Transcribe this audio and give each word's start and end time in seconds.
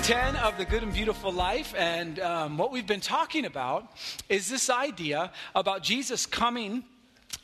week 0.00 0.06
10 0.06 0.36
of 0.36 0.56
the 0.56 0.64
Good 0.64 0.82
and 0.82 0.94
Beautiful 0.94 1.30
Life. 1.30 1.74
And 1.76 2.18
um, 2.20 2.56
what 2.56 2.72
we've 2.72 2.86
been 2.86 3.02
talking 3.02 3.44
about 3.44 3.92
is 4.30 4.48
this 4.48 4.70
idea 4.70 5.30
about 5.54 5.82
Jesus 5.82 6.24
coming. 6.24 6.84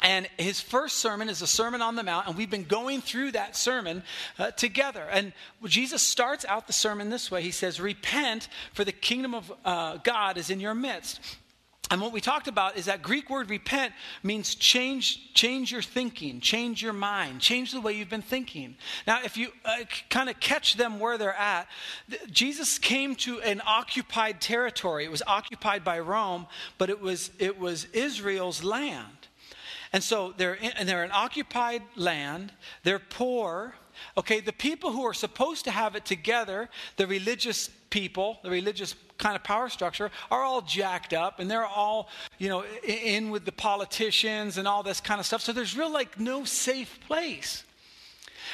And 0.01 0.27
his 0.39 0.61
first 0.61 0.97
sermon 0.97 1.29
is 1.29 1.41
the 1.41 1.47
Sermon 1.47 1.83
on 1.83 1.97
the 1.97 2.03
Mount, 2.03 2.29
and 2.29 2.37
we've 2.37 2.51
been 2.51 2.65
going 2.65 3.03
through 3.03 3.33
that 3.33 3.57
sermon 3.57 4.03
uh, 4.39 4.53
together. 4.53 5.07
And 5.11 5.35
Jesus 5.67 6.01
starts 6.01 6.47
out 6.47 6.67
the 6.67 6.73
sermon 6.73 7.11
this 7.11 7.31
way 7.31 7.43
He 7.43 7.51
says, 7.51 7.79
Repent, 7.79 8.49
for 8.73 8.85
the 8.85 8.93
kingdom 8.93 9.35
of 9.35 9.53
uh, 9.65 9.99
God 9.99 10.39
is 10.39 10.49
in 10.49 10.59
your 10.59 10.75
midst. 10.75 11.21
And 11.91 12.01
what 12.01 12.13
we 12.13 12.21
talked 12.21 12.49
about 12.49 12.77
is 12.77 12.87
that 12.87 13.01
Greek 13.01 13.31
word 13.31 13.49
repent 13.49 13.93
means 14.25 14.57
change, 14.57 15.33
change 15.35 15.71
your 15.71 15.83
thinking, 15.83 16.41
change 16.41 16.83
your 16.83 16.93
mind, 16.93 17.41
change 17.41 17.71
the 17.71 17.81
way 17.81 17.93
you've 17.93 18.11
been 18.11 18.23
thinking. 18.23 18.77
Now, 19.07 19.23
if 19.23 19.37
you 19.37 19.51
uh, 19.65 19.85
kind 20.11 20.29
of 20.29 20.41
catch 20.41 20.77
them 20.77 20.99
where 20.99 21.17
they're 21.17 21.33
at, 21.33 21.69
Jesus 22.31 22.79
came 22.79 23.15
to 23.17 23.41
an 23.41 23.63
occupied 23.65 24.41
territory. 24.41 25.05
It 25.05 25.13
was 25.13 25.23
occupied 25.29 25.85
by 25.85 26.01
Rome, 26.01 26.49
but 26.77 26.91
it 26.91 27.01
was, 27.01 27.31
it 27.39 27.57
was 27.57 27.85
Israel's 27.93 28.65
land. 28.65 29.29
And 29.93 30.03
so 30.03 30.35
they're 30.37 30.55
in, 30.55 30.73
and 30.77 30.89
they're 30.89 31.05
an 31.05 31.13
occupied 31.13 31.83
land, 31.95 32.53
they're 32.83 32.99
poor. 32.99 33.75
Okay, 34.17 34.41
the 34.41 34.53
people 34.53 34.93
who 34.93 35.05
are 35.05 35.15
supposed 35.15 35.65
to 35.65 35.71
have 35.71 35.95
it 35.97 36.05
together, 36.05 36.69
the 36.97 37.07
religious 37.07 37.69
people, 37.91 38.39
the 38.43 38.51
religious 38.51 38.95
kind 39.19 39.37
of 39.37 39.45
power 39.45 39.69
structure, 39.69 40.11
are 40.31 40.43
all 40.43 40.61
jacked 40.61 41.13
up 41.13 41.41
and 41.41 41.51
they're 41.51 41.67
all, 41.67 42.09
you 42.39 42.49
know, 42.49 42.65
in 42.85 43.31
with 43.31 43.45
the 43.45 43.53
politicians 43.53 44.59
and 44.59 44.69
all 44.69 44.83
this 44.83 45.01
kind 45.01 45.21
of 45.21 45.27
stuff. 45.27 45.41
So 45.41 45.53
there's 45.53 45.77
real 45.77 45.93
like 45.93 46.19
no 46.21 46.45
safe 46.45 46.99
place. 47.07 47.65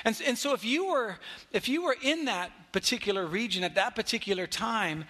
And, 0.04 0.20
and 0.26 0.38
so 0.38 0.54
if 0.54 0.64
you 0.64 0.86
were 0.86 1.18
if 1.52 1.68
you 1.68 1.82
were 1.82 1.96
in 2.02 2.24
that 2.24 2.50
particular 2.72 3.26
region 3.26 3.62
at 3.62 3.74
that 3.74 3.94
particular 3.94 4.46
time, 4.46 5.04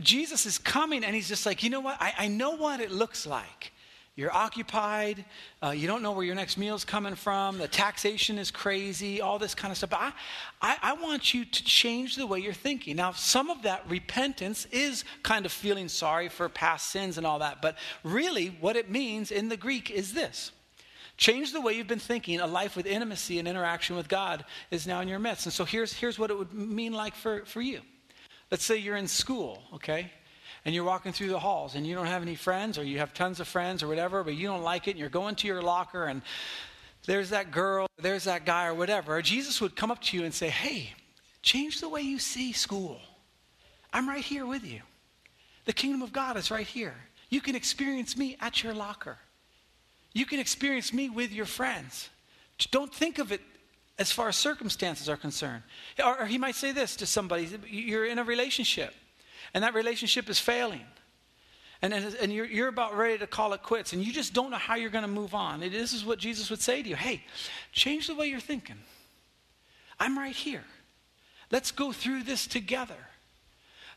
Jesus 0.00 0.46
is 0.46 0.58
coming 0.58 1.04
and 1.04 1.14
he's 1.14 1.28
just 1.28 1.46
like, 1.46 1.62
you 1.62 1.70
know 1.70 1.80
what? 1.80 1.96
I, 2.00 2.12
I 2.18 2.28
know 2.28 2.56
what 2.56 2.80
it 2.80 2.90
looks 2.90 3.26
like. 3.26 3.72
You're 4.16 4.32
occupied. 4.32 5.24
Uh, 5.60 5.70
you 5.70 5.88
don't 5.88 6.00
know 6.00 6.12
where 6.12 6.24
your 6.24 6.36
next 6.36 6.56
meal's 6.56 6.84
coming 6.84 7.16
from. 7.16 7.58
The 7.58 7.66
taxation 7.66 8.38
is 8.38 8.52
crazy, 8.52 9.20
all 9.20 9.40
this 9.40 9.56
kind 9.56 9.72
of 9.72 9.76
stuff. 9.76 9.90
But 9.90 10.00
I, 10.00 10.12
I, 10.62 10.76
I, 10.82 10.92
want 10.92 11.34
you 11.34 11.44
to 11.44 11.64
change 11.64 12.14
the 12.14 12.24
way 12.24 12.38
you're 12.38 12.52
thinking. 12.52 12.94
Now, 12.94 13.10
some 13.10 13.50
of 13.50 13.62
that 13.62 13.82
repentance 13.88 14.66
is 14.70 15.04
kind 15.24 15.44
of 15.44 15.50
feeling 15.50 15.88
sorry 15.88 16.28
for 16.28 16.48
past 16.48 16.90
sins 16.90 17.18
and 17.18 17.26
all 17.26 17.40
that. 17.40 17.60
But 17.60 17.76
really, 18.04 18.56
what 18.60 18.76
it 18.76 18.88
means 18.88 19.32
in 19.32 19.48
the 19.48 19.56
Greek 19.56 19.90
is 19.90 20.12
this 20.12 20.52
change 21.16 21.52
the 21.52 21.60
way 21.60 21.72
you've 21.72 21.88
been 21.88 21.98
thinking. 21.98 22.38
A 22.38 22.46
life 22.46 22.76
with 22.76 22.86
intimacy 22.86 23.40
and 23.40 23.48
interaction 23.48 23.96
with 23.96 24.08
God 24.08 24.44
is 24.70 24.86
now 24.86 25.00
in 25.00 25.08
your 25.08 25.18
midst. 25.18 25.46
And 25.46 25.52
so 25.52 25.64
here's, 25.64 25.92
here's 25.92 26.20
what 26.20 26.30
it 26.30 26.38
would 26.38 26.52
mean 26.52 26.92
like 26.92 27.16
for, 27.16 27.44
for 27.46 27.60
you. 27.60 27.80
Let's 28.52 28.64
say 28.64 28.76
you're 28.76 28.96
in 28.96 29.08
school, 29.08 29.62
okay? 29.74 30.12
And 30.64 30.74
you're 30.74 30.84
walking 30.84 31.12
through 31.12 31.28
the 31.28 31.38
halls 31.38 31.74
and 31.74 31.86
you 31.86 31.94
don't 31.94 32.06
have 32.06 32.22
any 32.22 32.34
friends 32.34 32.78
or 32.78 32.84
you 32.84 32.98
have 32.98 33.12
tons 33.12 33.40
of 33.40 33.48
friends 33.48 33.82
or 33.82 33.88
whatever, 33.88 34.24
but 34.24 34.34
you 34.34 34.46
don't 34.46 34.62
like 34.62 34.88
it 34.88 34.92
and 34.92 35.00
you're 35.00 35.08
going 35.08 35.34
to 35.36 35.46
your 35.46 35.62
locker 35.62 36.04
and 36.04 36.22
there's 37.06 37.30
that 37.30 37.50
girl, 37.50 37.86
there's 37.98 38.24
that 38.24 38.46
guy 38.46 38.66
or 38.66 38.74
whatever, 38.74 39.20
Jesus 39.20 39.60
would 39.60 39.76
come 39.76 39.90
up 39.90 40.00
to 40.02 40.16
you 40.16 40.24
and 40.24 40.32
say, 40.32 40.48
Hey, 40.48 40.92
change 41.42 41.80
the 41.80 41.88
way 41.88 42.00
you 42.00 42.18
see 42.18 42.52
school. 42.52 42.98
I'm 43.92 44.08
right 44.08 44.24
here 44.24 44.46
with 44.46 44.64
you. 44.64 44.80
The 45.66 45.72
kingdom 45.72 46.02
of 46.02 46.12
God 46.12 46.36
is 46.36 46.50
right 46.50 46.66
here. 46.66 46.94
You 47.28 47.40
can 47.40 47.54
experience 47.54 48.16
me 48.16 48.36
at 48.40 48.62
your 48.62 48.74
locker. 48.74 49.18
You 50.12 50.26
can 50.26 50.40
experience 50.40 50.92
me 50.92 51.10
with 51.10 51.32
your 51.32 51.46
friends. 51.46 52.08
Don't 52.70 52.94
think 52.94 53.18
of 53.18 53.32
it 53.32 53.40
as 53.98 54.12
far 54.12 54.28
as 54.28 54.36
circumstances 54.36 55.08
are 55.08 55.16
concerned. 55.16 55.62
Or, 56.04 56.26
he 56.26 56.38
might 56.38 56.54
say 56.54 56.72
this 56.72 56.96
to 56.96 57.06
somebody 57.06 57.48
you're 57.68 58.06
in 58.06 58.18
a 58.18 58.24
relationship 58.24 58.94
and 59.54 59.64
that 59.64 59.74
relationship 59.74 60.28
is 60.28 60.38
failing. 60.38 60.84
And, 61.80 61.92
and, 61.92 62.32
you're, 62.32 62.46
you're 62.46 62.68
about 62.68 62.96
ready 62.96 63.18
to 63.18 63.26
call 63.26 63.52
it 63.52 63.62
quits, 63.62 63.92
and 63.92 64.02
you 64.02 64.12
just 64.12 64.32
don't 64.32 64.50
know 64.50 64.56
how 64.56 64.74
you're 64.74 64.90
going 64.90 65.02
to 65.02 65.08
move 65.08 65.34
on. 65.34 65.62
And 65.62 65.72
this 65.72 65.92
is 65.92 66.04
what 66.04 66.18
Jesus 66.18 66.48
would 66.48 66.62
say 66.62 66.82
to 66.82 66.88
you 66.88 66.96
Hey, 66.96 67.22
change 67.72 68.06
the 68.06 68.14
way 68.14 68.26
you're 68.26 68.40
thinking. 68.40 68.78
I'm 70.00 70.18
right 70.18 70.34
here. 70.34 70.64
Let's 71.50 71.70
go 71.70 71.92
through 71.92 72.22
this 72.22 72.46
together. 72.46 72.96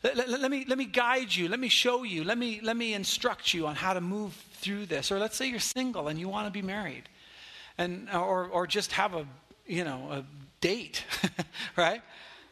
Let, 0.02 0.16
let, 0.16 0.28
let, 0.28 0.50
me, 0.50 0.64
let 0.68 0.78
me 0.78 0.84
guide 0.84 1.34
you. 1.34 1.48
Let 1.48 1.58
me 1.58 1.68
show 1.68 2.02
you. 2.02 2.24
Let 2.24 2.38
me, 2.38 2.60
let 2.62 2.76
me 2.76 2.94
instruct 2.94 3.52
you 3.52 3.66
on 3.66 3.74
how 3.74 3.94
to 3.94 4.00
move 4.00 4.34
through 4.54 4.86
this. 4.86 5.10
Or 5.10 5.18
let's 5.18 5.36
say 5.36 5.46
you're 5.46 5.58
single 5.58 6.08
and 6.08 6.20
you 6.20 6.28
want 6.28 6.46
to 6.46 6.52
be 6.52 6.62
married, 6.62 7.04
and, 7.78 8.08
or, 8.10 8.46
or 8.46 8.66
just 8.66 8.92
have 8.92 9.14
a, 9.14 9.26
you 9.66 9.84
know, 9.84 10.08
a 10.12 10.24
date, 10.60 11.04
right? 11.76 12.02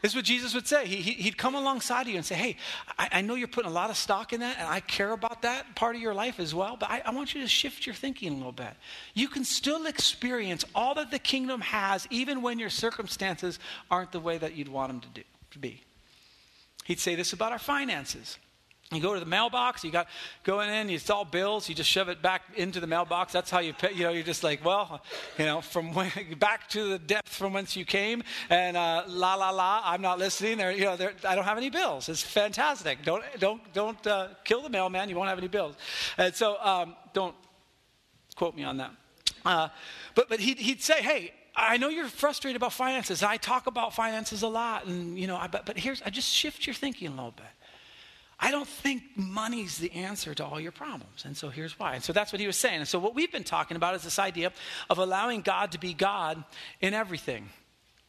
This 0.02 0.12
is 0.12 0.16
what 0.16 0.24
Jesus 0.24 0.54
would 0.54 0.68
say. 0.68 0.86
He, 0.86 1.24
would 1.24 1.38
come 1.38 1.54
alongside 1.54 2.02
of 2.02 2.08
you 2.08 2.16
and 2.16 2.24
say, 2.24 2.34
Hey, 2.34 2.56
I, 2.98 3.08
I, 3.12 3.20
know 3.22 3.34
you're 3.34 3.48
putting 3.48 3.70
a 3.70 3.74
lot 3.74 3.88
of 3.90 3.96
stock 3.96 4.32
in 4.32 4.40
that, 4.40 4.58
and 4.58 4.68
I 4.68 4.80
care 4.80 5.12
about 5.12 5.42
that 5.42 5.74
part 5.74 5.96
of 5.96 6.02
your 6.02 6.14
life 6.14 6.38
as 6.38 6.54
well, 6.54 6.76
but 6.78 6.90
I, 6.90 7.02
I 7.04 7.10
want 7.12 7.34
you 7.34 7.40
to 7.40 7.48
shift 7.48 7.86
your 7.86 7.94
thinking 7.94 8.32
a 8.32 8.36
little 8.36 8.52
bit. 8.52 8.74
You 9.14 9.28
can 9.28 9.44
still 9.44 9.86
experience 9.86 10.64
all 10.74 10.94
that 10.96 11.10
the 11.10 11.18
kingdom 11.18 11.60
has, 11.62 12.06
even 12.10 12.42
when 12.42 12.58
your 12.58 12.70
circumstances 12.70 13.58
aren't 13.90 14.12
the 14.12 14.20
way 14.20 14.36
that 14.38 14.54
you'd 14.54 14.68
want 14.68 14.92
them 14.92 15.00
to, 15.00 15.08
do, 15.08 15.22
to 15.52 15.58
be. 15.58 15.82
He'd 16.84 17.00
say 17.00 17.14
this 17.14 17.32
about 17.32 17.52
our 17.52 17.58
finances. 17.58 18.38
You 18.92 19.00
go 19.00 19.14
to 19.14 19.20
the 19.20 19.26
mailbox, 19.26 19.82
you 19.82 19.90
got 19.90 20.06
going 20.44 20.70
in, 20.70 20.88
you 20.88 21.00
saw 21.00 21.24
bills, 21.24 21.68
you 21.68 21.74
just 21.74 21.90
shove 21.90 22.08
it 22.08 22.22
back 22.22 22.42
into 22.54 22.78
the 22.78 22.86
mailbox. 22.86 23.32
That's 23.32 23.50
how 23.50 23.58
you 23.58 23.72
pay, 23.72 23.92
you 23.92 24.04
know, 24.04 24.12
you're 24.12 24.22
just 24.22 24.44
like, 24.44 24.64
well, 24.64 25.02
you 25.38 25.44
know, 25.44 25.60
from 25.60 25.92
when, 25.92 26.12
back 26.38 26.68
to 26.68 26.90
the 26.90 26.98
depth 27.00 27.28
from 27.28 27.52
whence 27.52 27.74
you 27.74 27.84
came, 27.84 28.22
and 28.48 28.76
uh, 28.76 29.02
la 29.08 29.34
la 29.34 29.50
la, 29.50 29.82
I'm 29.84 30.02
not 30.02 30.20
listening. 30.20 30.58
There, 30.58 30.70
you 30.70 30.84
know, 30.84 30.96
I 31.28 31.34
don't 31.34 31.44
have 31.44 31.58
any 31.58 31.68
bills. 31.68 32.08
It's 32.08 32.22
fantastic. 32.22 33.02
Don't 33.02 33.24
don't 33.40 33.60
don't 33.72 34.06
uh, 34.06 34.28
kill 34.44 34.62
the 34.62 34.70
mailman. 34.70 35.08
You 35.08 35.16
won't 35.16 35.30
have 35.30 35.38
any 35.38 35.48
bills. 35.48 35.74
And 36.16 36.32
so 36.32 36.56
um, 36.62 36.94
don't 37.12 37.34
quote 38.36 38.54
me 38.54 38.62
on 38.62 38.76
that. 38.76 38.92
Uh, 39.44 39.68
but 40.14 40.28
but 40.28 40.38
he'd, 40.38 40.58
he'd 40.58 40.80
say, 40.80 41.02
hey, 41.02 41.32
I 41.56 41.76
know 41.76 41.88
you're 41.88 42.06
frustrated 42.06 42.54
about 42.54 42.72
finances. 42.72 43.22
I 43.24 43.36
talk 43.36 43.66
about 43.66 43.94
finances 43.94 44.42
a 44.42 44.48
lot, 44.48 44.86
and 44.86 45.18
you 45.18 45.26
know, 45.26 45.36
I, 45.36 45.48
but 45.48 45.66
but 45.66 45.76
here's 45.76 46.02
I 46.02 46.10
just 46.10 46.32
shift 46.32 46.68
your 46.68 46.74
thinking 46.74 47.08
a 47.08 47.10
little 47.10 47.32
bit. 47.32 47.46
I 48.38 48.50
don't 48.50 48.68
think 48.68 49.02
money's 49.16 49.78
the 49.78 49.90
answer 49.92 50.34
to 50.34 50.44
all 50.44 50.60
your 50.60 50.72
problems. 50.72 51.24
And 51.24 51.36
so 51.36 51.48
here's 51.48 51.78
why. 51.78 51.94
And 51.94 52.04
so 52.04 52.12
that's 52.12 52.32
what 52.32 52.40
he 52.40 52.46
was 52.46 52.56
saying. 52.56 52.80
And 52.80 52.88
so 52.88 52.98
what 52.98 53.14
we've 53.14 53.32
been 53.32 53.44
talking 53.44 53.76
about 53.76 53.94
is 53.94 54.02
this 54.02 54.18
idea 54.18 54.52
of 54.90 54.98
allowing 54.98 55.40
God 55.40 55.72
to 55.72 55.78
be 55.78 55.94
God 55.94 56.44
in 56.80 56.92
everything. 56.92 57.48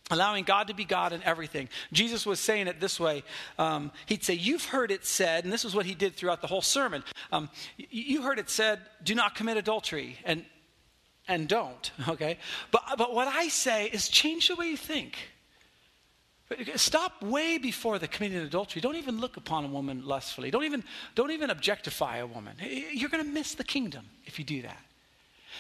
Allowing 0.10 0.44
God 0.44 0.68
to 0.68 0.74
be 0.74 0.86
God 0.86 1.14
in 1.14 1.24
everything. 1.24 1.70
Jesus 1.92 2.26
was 2.26 2.40
saying 2.40 2.68
it 2.68 2.80
this 2.80 3.00
way. 3.00 3.24
Um, 3.58 3.92
he'd 4.06 4.24
say, 4.24 4.34
You've 4.34 4.66
heard 4.66 4.90
it 4.92 5.06
said, 5.06 5.44
and 5.44 5.52
this 5.52 5.66
is 5.66 5.76
what 5.76 5.86
he 5.86 5.96
did 5.96 6.16
throughout 6.16 6.42
the 6.42 6.48
whole 6.48 6.62
sermon. 6.62 7.04
Um, 7.32 7.50
you 7.78 8.22
heard 8.22 8.40
it 8.40 8.50
said, 8.50 8.80
Do 9.04 9.16
not 9.16 9.36
commit 9.36 9.58
adultery, 9.58 10.18
and, 10.24 10.46
and 11.28 11.48
don't, 11.48 11.92
okay? 12.08 12.38
But, 12.72 12.84
but 12.98 13.14
what 13.14 13.28
I 13.28 13.50
say 13.50 13.88
is 13.88 14.08
change 14.08 14.48
the 14.48 14.56
way 14.56 14.68
you 14.68 14.78
think. 14.78 15.18
Stop 16.76 17.22
way 17.22 17.58
before 17.58 18.00
the 18.00 18.08
committing 18.08 18.38
adultery. 18.38 18.82
Don't 18.82 18.96
even 18.96 19.20
look 19.20 19.36
upon 19.36 19.66
a 19.66 19.68
woman 19.68 20.06
lustfully. 20.06 20.50
Don't 20.50 20.64
even, 20.64 20.84
don't 21.14 21.32
even 21.32 21.50
objectify 21.50 22.18
a 22.18 22.26
woman. 22.26 22.56
You're 22.94 23.10
going 23.10 23.24
to 23.24 23.30
miss 23.30 23.54
the 23.56 23.66
kingdom 23.66 24.06
if 24.26 24.40
you 24.40 24.46
do 24.46 24.62
that. 24.62 24.80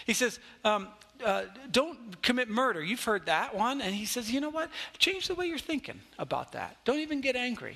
He 0.06 0.14
says, 0.14 0.40
um, 0.64 0.88
uh, 1.25 1.44
don't 1.72 2.22
commit 2.22 2.48
murder. 2.50 2.81
You've 2.81 3.03
heard 3.03 3.25
that 3.25 3.53
one. 3.53 3.81
And 3.81 3.94
he 3.94 4.06
says, 4.06 4.31
you 4.31 4.40
know 4.40 4.50
what? 4.50 4.70
Change 4.98 5.28
the 5.28 5.36
way 5.36 5.48
you're 5.48 5.57
thinking 5.57 6.00
about 6.19 6.54
that. 6.54 6.78
Don't 6.86 7.00
even 7.00 7.19
get 7.19 7.36
angry. 7.36 7.75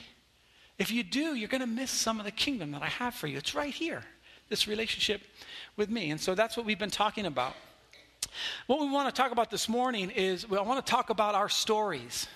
If 0.80 0.90
you 0.90 1.04
do, 1.04 1.36
you're 1.36 1.50
going 1.50 1.62
to 1.62 1.68
miss 1.68 1.92
some 1.92 2.18
of 2.20 2.26
the 2.26 2.32
kingdom 2.32 2.72
that 2.72 2.82
I 2.82 2.88
have 2.88 3.14
for 3.14 3.28
you. 3.28 3.38
It's 3.38 3.54
right 3.54 3.74
here, 3.74 4.04
this 4.50 4.68
relationship 4.68 5.22
with 5.76 5.90
me. 5.90 6.12
And 6.12 6.22
so 6.22 6.34
that's 6.34 6.56
what 6.56 6.66
we've 6.66 6.80
been 6.80 6.90
talking 6.90 7.26
about. 7.26 7.56
What 8.68 8.80
we 8.80 8.90
want 8.90 9.14
to 9.14 9.22
talk 9.22 9.32
about 9.32 9.52
this 9.52 9.68
morning 9.68 10.12
is 10.12 10.46
I 10.50 10.62
want 10.62 10.84
to 10.86 10.90
talk 10.90 11.10
about 11.10 11.36
our 11.36 11.50
stories. 11.50 12.28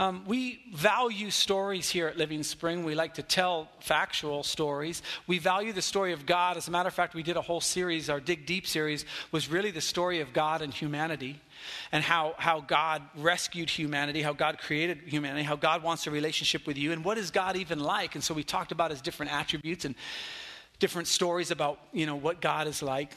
Um, 0.00 0.24
we 0.26 0.62
value 0.72 1.28
stories 1.28 1.90
here 1.90 2.08
at 2.08 2.16
Living 2.16 2.42
Spring. 2.42 2.84
We 2.84 2.94
like 2.94 3.12
to 3.16 3.22
tell 3.22 3.68
factual 3.80 4.42
stories. 4.42 5.02
We 5.26 5.38
value 5.38 5.74
the 5.74 5.82
story 5.82 6.14
of 6.14 6.24
God. 6.24 6.56
As 6.56 6.68
a 6.68 6.70
matter 6.70 6.88
of 6.88 6.94
fact, 6.94 7.12
we 7.14 7.22
did 7.22 7.36
a 7.36 7.42
whole 7.42 7.60
series, 7.60 8.08
our 8.08 8.18
Dig 8.18 8.46
Deep 8.46 8.66
series 8.66 9.04
was 9.30 9.50
really 9.50 9.70
the 9.70 9.82
story 9.82 10.20
of 10.20 10.32
God 10.32 10.62
and 10.62 10.72
humanity 10.72 11.38
and 11.92 12.02
how, 12.02 12.34
how 12.38 12.62
God 12.62 13.02
rescued 13.14 13.68
humanity, 13.68 14.22
how 14.22 14.32
God 14.32 14.56
created 14.56 15.00
humanity, 15.04 15.42
how 15.42 15.56
God 15.56 15.82
wants 15.82 16.06
a 16.06 16.10
relationship 16.10 16.66
with 16.66 16.78
you, 16.78 16.92
and 16.92 17.04
what 17.04 17.18
is 17.18 17.30
God 17.30 17.56
even 17.56 17.78
like. 17.78 18.14
And 18.14 18.24
so 18.24 18.32
we 18.32 18.42
talked 18.42 18.72
about 18.72 18.92
his 18.92 19.02
different 19.02 19.32
attributes 19.32 19.84
and 19.84 19.94
different 20.78 21.08
stories 21.08 21.50
about 21.50 21.78
you 21.92 22.06
know, 22.06 22.16
what 22.16 22.40
God 22.40 22.66
is 22.68 22.82
like. 22.82 23.12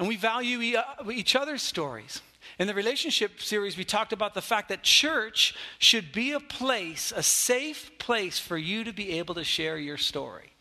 And 0.00 0.08
we 0.08 0.16
value 0.16 0.82
each 1.12 1.36
other's 1.36 1.62
stories. 1.62 2.22
In 2.58 2.66
the 2.66 2.74
relationship 2.74 3.40
series, 3.40 3.76
we 3.76 3.84
talked 3.84 4.12
about 4.12 4.34
the 4.34 4.42
fact 4.42 4.68
that 4.68 4.82
church 4.82 5.54
should 5.78 6.12
be 6.12 6.32
a 6.32 6.40
place, 6.40 7.12
a 7.14 7.22
safe 7.22 7.90
place 7.98 8.38
for 8.38 8.56
you 8.56 8.84
to 8.84 8.92
be 8.92 9.18
able 9.18 9.34
to 9.34 9.44
share 9.44 9.76
your 9.78 9.96
story. 9.96 10.52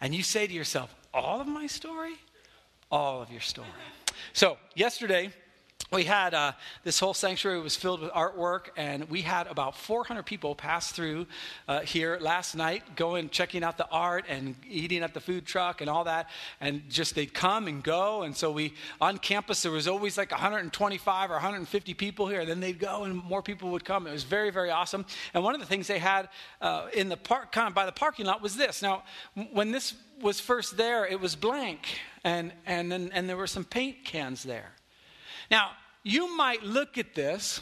And 0.00 0.14
you 0.14 0.22
say 0.22 0.46
to 0.46 0.52
yourself, 0.52 0.94
All 1.14 1.40
of 1.40 1.46
my 1.46 1.66
story? 1.66 2.14
All 2.90 3.22
of 3.22 3.30
your 3.30 3.40
story. 3.40 3.68
So, 4.32 4.58
yesterday, 4.74 5.32
we 5.92 6.02
had 6.02 6.34
uh, 6.34 6.52
this 6.82 6.98
whole 6.98 7.14
sanctuary 7.14 7.60
was 7.60 7.76
filled 7.76 8.00
with 8.00 8.10
artwork 8.10 8.70
and 8.76 9.08
we 9.08 9.22
had 9.22 9.46
about 9.46 9.76
400 9.76 10.24
people 10.24 10.56
pass 10.56 10.90
through 10.90 11.26
uh, 11.68 11.80
here 11.80 12.18
last 12.20 12.56
night 12.56 12.96
going 12.96 13.28
checking 13.28 13.62
out 13.62 13.78
the 13.78 13.88
art 13.88 14.24
and 14.28 14.56
eating 14.68 15.04
at 15.04 15.14
the 15.14 15.20
food 15.20 15.46
truck 15.46 15.80
and 15.80 15.88
all 15.88 16.02
that. 16.04 16.28
And 16.60 16.82
just 16.90 17.14
they'd 17.14 17.32
come 17.32 17.68
and 17.68 17.84
go 17.84 18.22
and 18.22 18.36
so 18.36 18.50
we 18.50 18.74
on 19.00 19.18
campus 19.18 19.62
there 19.62 19.70
was 19.70 19.86
always 19.86 20.18
like 20.18 20.32
125 20.32 21.30
or 21.30 21.34
150 21.34 21.94
people 21.94 22.26
here 22.26 22.40
and 22.40 22.50
then 22.50 22.58
they'd 22.58 22.80
go 22.80 23.04
and 23.04 23.14
more 23.22 23.42
people 23.42 23.70
would 23.70 23.84
come. 23.84 24.08
It 24.08 24.12
was 24.12 24.24
very 24.24 24.50
very 24.50 24.70
awesome. 24.70 25.06
And 25.34 25.44
one 25.44 25.54
of 25.54 25.60
the 25.60 25.66
things 25.66 25.86
they 25.86 26.00
had 26.00 26.28
uh, 26.60 26.88
in 26.94 27.08
the 27.08 27.16
park 27.16 27.52
kind 27.52 27.68
of 27.68 27.74
by 27.74 27.86
the 27.86 27.92
parking 27.92 28.26
lot 28.26 28.42
was 28.42 28.56
this. 28.56 28.82
Now 28.82 29.04
when 29.52 29.70
this 29.70 29.94
was 30.20 30.40
first 30.40 30.76
there 30.76 31.06
it 31.06 31.20
was 31.20 31.36
blank 31.36 32.00
and 32.24 32.52
and 32.66 32.90
then 32.90 33.10
and 33.14 33.28
there 33.28 33.36
were 33.36 33.46
some 33.46 33.64
paint 33.64 34.04
cans 34.04 34.42
there 34.42 34.72
now, 35.50 35.70
you 36.02 36.36
might 36.36 36.62
look 36.62 36.98
at 36.98 37.14
this, 37.14 37.60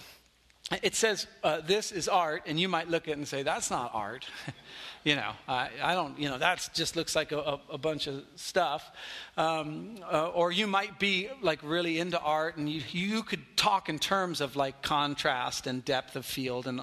it 0.82 0.94
says 0.94 1.26
uh, 1.42 1.60
this 1.60 1.92
is 1.92 2.08
art, 2.08 2.42
and 2.46 2.58
you 2.58 2.68
might 2.68 2.88
look 2.88 3.06
at 3.06 3.12
it 3.12 3.18
and 3.18 3.28
say, 3.28 3.42
that's 3.42 3.70
not 3.70 3.90
art. 3.92 4.26
you 5.04 5.14
know, 5.14 5.30
I, 5.46 5.68
I, 5.82 5.94
don't, 5.94 6.18
you 6.18 6.28
know, 6.28 6.38
that 6.38 6.68
just 6.72 6.96
looks 6.96 7.14
like 7.14 7.32
a, 7.32 7.60
a, 7.70 7.76
bunch 7.76 8.06
of 8.06 8.24
stuff. 8.36 8.90
Um, 9.36 9.96
uh, 10.10 10.28
or 10.28 10.52
you 10.52 10.66
might 10.66 10.98
be 10.98 11.28
like 11.42 11.60
really 11.62 11.98
into 11.98 12.18
art, 12.18 12.56
and 12.56 12.68
you, 12.68 12.82
you 12.90 13.22
could 13.22 13.42
talk 13.56 13.88
in 13.88 13.98
terms 13.98 14.40
of 14.40 14.56
like 14.56 14.80
contrast 14.80 15.66
and 15.66 15.84
depth 15.84 16.16
of 16.16 16.24
field 16.24 16.66
and 16.66 16.80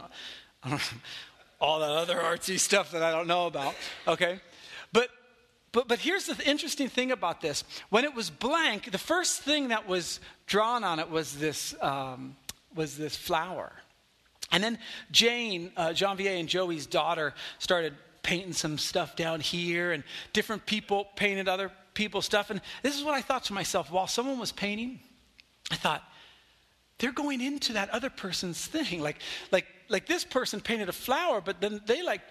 all 1.60 1.80
that 1.80 1.92
other 1.92 2.18
artsy 2.18 2.60
stuff 2.60 2.92
that 2.92 3.02
I 3.02 3.12
don't 3.12 3.28
know 3.28 3.48
about. 3.48 3.76
Okay? 4.08 4.40
But 4.94 5.10
but, 5.72 5.88
but 5.88 6.00
here's 6.00 6.26
the 6.26 6.50
interesting 6.50 6.90
thing 6.90 7.12
about 7.12 7.42
this. 7.42 7.64
When 7.90 8.04
it 8.04 8.14
was 8.14 8.30
blank, 8.30 8.92
the 8.92 8.98
first 8.98 9.42
thing 9.42 9.70
that 9.70 9.88
was 9.88 10.20
drawn 10.46 10.84
on 10.84 11.00
it 11.00 11.10
was 11.10 11.38
this, 11.38 11.74
um, 11.82 12.36
was 12.76 12.98
this 12.98 13.16
flower. 13.16 13.72
And 14.52 14.64
then 14.64 14.80
Jane, 15.12 15.72
uh, 15.78 15.94
Janvier 15.94 16.38
and 16.40 16.50
Joey's 16.50 16.86
daughter, 16.86 17.34
started 17.60 17.96
painting 18.22 18.54
some 18.54 18.78
stuff 18.78 19.16
down 19.16 19.40
here, 19.40 19.94
and 19.94 20.04
different 20.34 20.66
people 20.66 21.08
painted 21.16 21.48
other 21.48 21.72
people's 21.94 22.26
stuff. 22.26 22.50
And 22.50 22.62
this 22.84 22.98
is 22.98 23.04
what 23.04 23.14
I 23.14 23.22
thought 23.22 23.46
to 23.46 23.54
myself 23.54 23.92
while 23.92 24.08
someone 24.08 24.40
was 24.40 24.52
painting. 24.52 25.00
I 25.72 25.76
thought, 25.76 26.04
they're 26.98 27.12
going 27.12 27.42
into 27.42 27.74
that 27.74 27.90
other 27.90 28.10
person's 28.10 28.64
thing. 28.64 29.02
Like, 29.02 29.18
like, 29.52 29.66
like 29.90 30.06
this 30.06 30.24
person 30.24 30.62
painted 30.62 30.90
a 30.90 30.94
flower, 30.94 31.42
but 31.42 31.60
then 31.60 31.82
they 31.86 32.04
like 32.04 32.22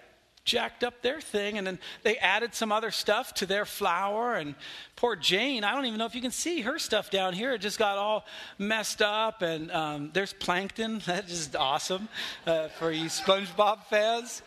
jacked 0.43 0.83
up 0.83 1.01
their 1.01 1.21
thing 1.21 1.57
and 1.57 1.67
then 1.67 1.79
they 2.03 2.17
added 2.17 2.55
some 2.55 2.71
other 2.71 2.89
stuff 2.89 3.33
to 3.33 3.45
their 3.45 3.65
flower 3.65 4.35
and 4.35 4.55
poor 4.95 5.15
jane 5.15 5.63
i 5.63 5.73
don't 5.75 5.85
even 5.85 5.99
know 5.99 6.05
if 6.05 6.15
you 6.15 6.21
can 6.21 6.31
see 6.31 6.61
her 6.61 6.79
stuff 6.79 7.11
down 7.11 7.33
here 7.33 7.53
it 7.53 7.59
just 7.59 7.77
got 7.77 7.97
all 7.97 8.25
messed 8.57 9.01
up 9.01 9.43
and 9.43 9.71
um, 9.71 10.09
there's 10.13 10.33
plankton 10.33 10.99
that's 11.05 11.53
awesome 11.55 12.09
uh, 12.47 12.67
for 12.69 12.91
you 12.91 13.05
spongebob 13.05 13.83
fans 13.85 14.41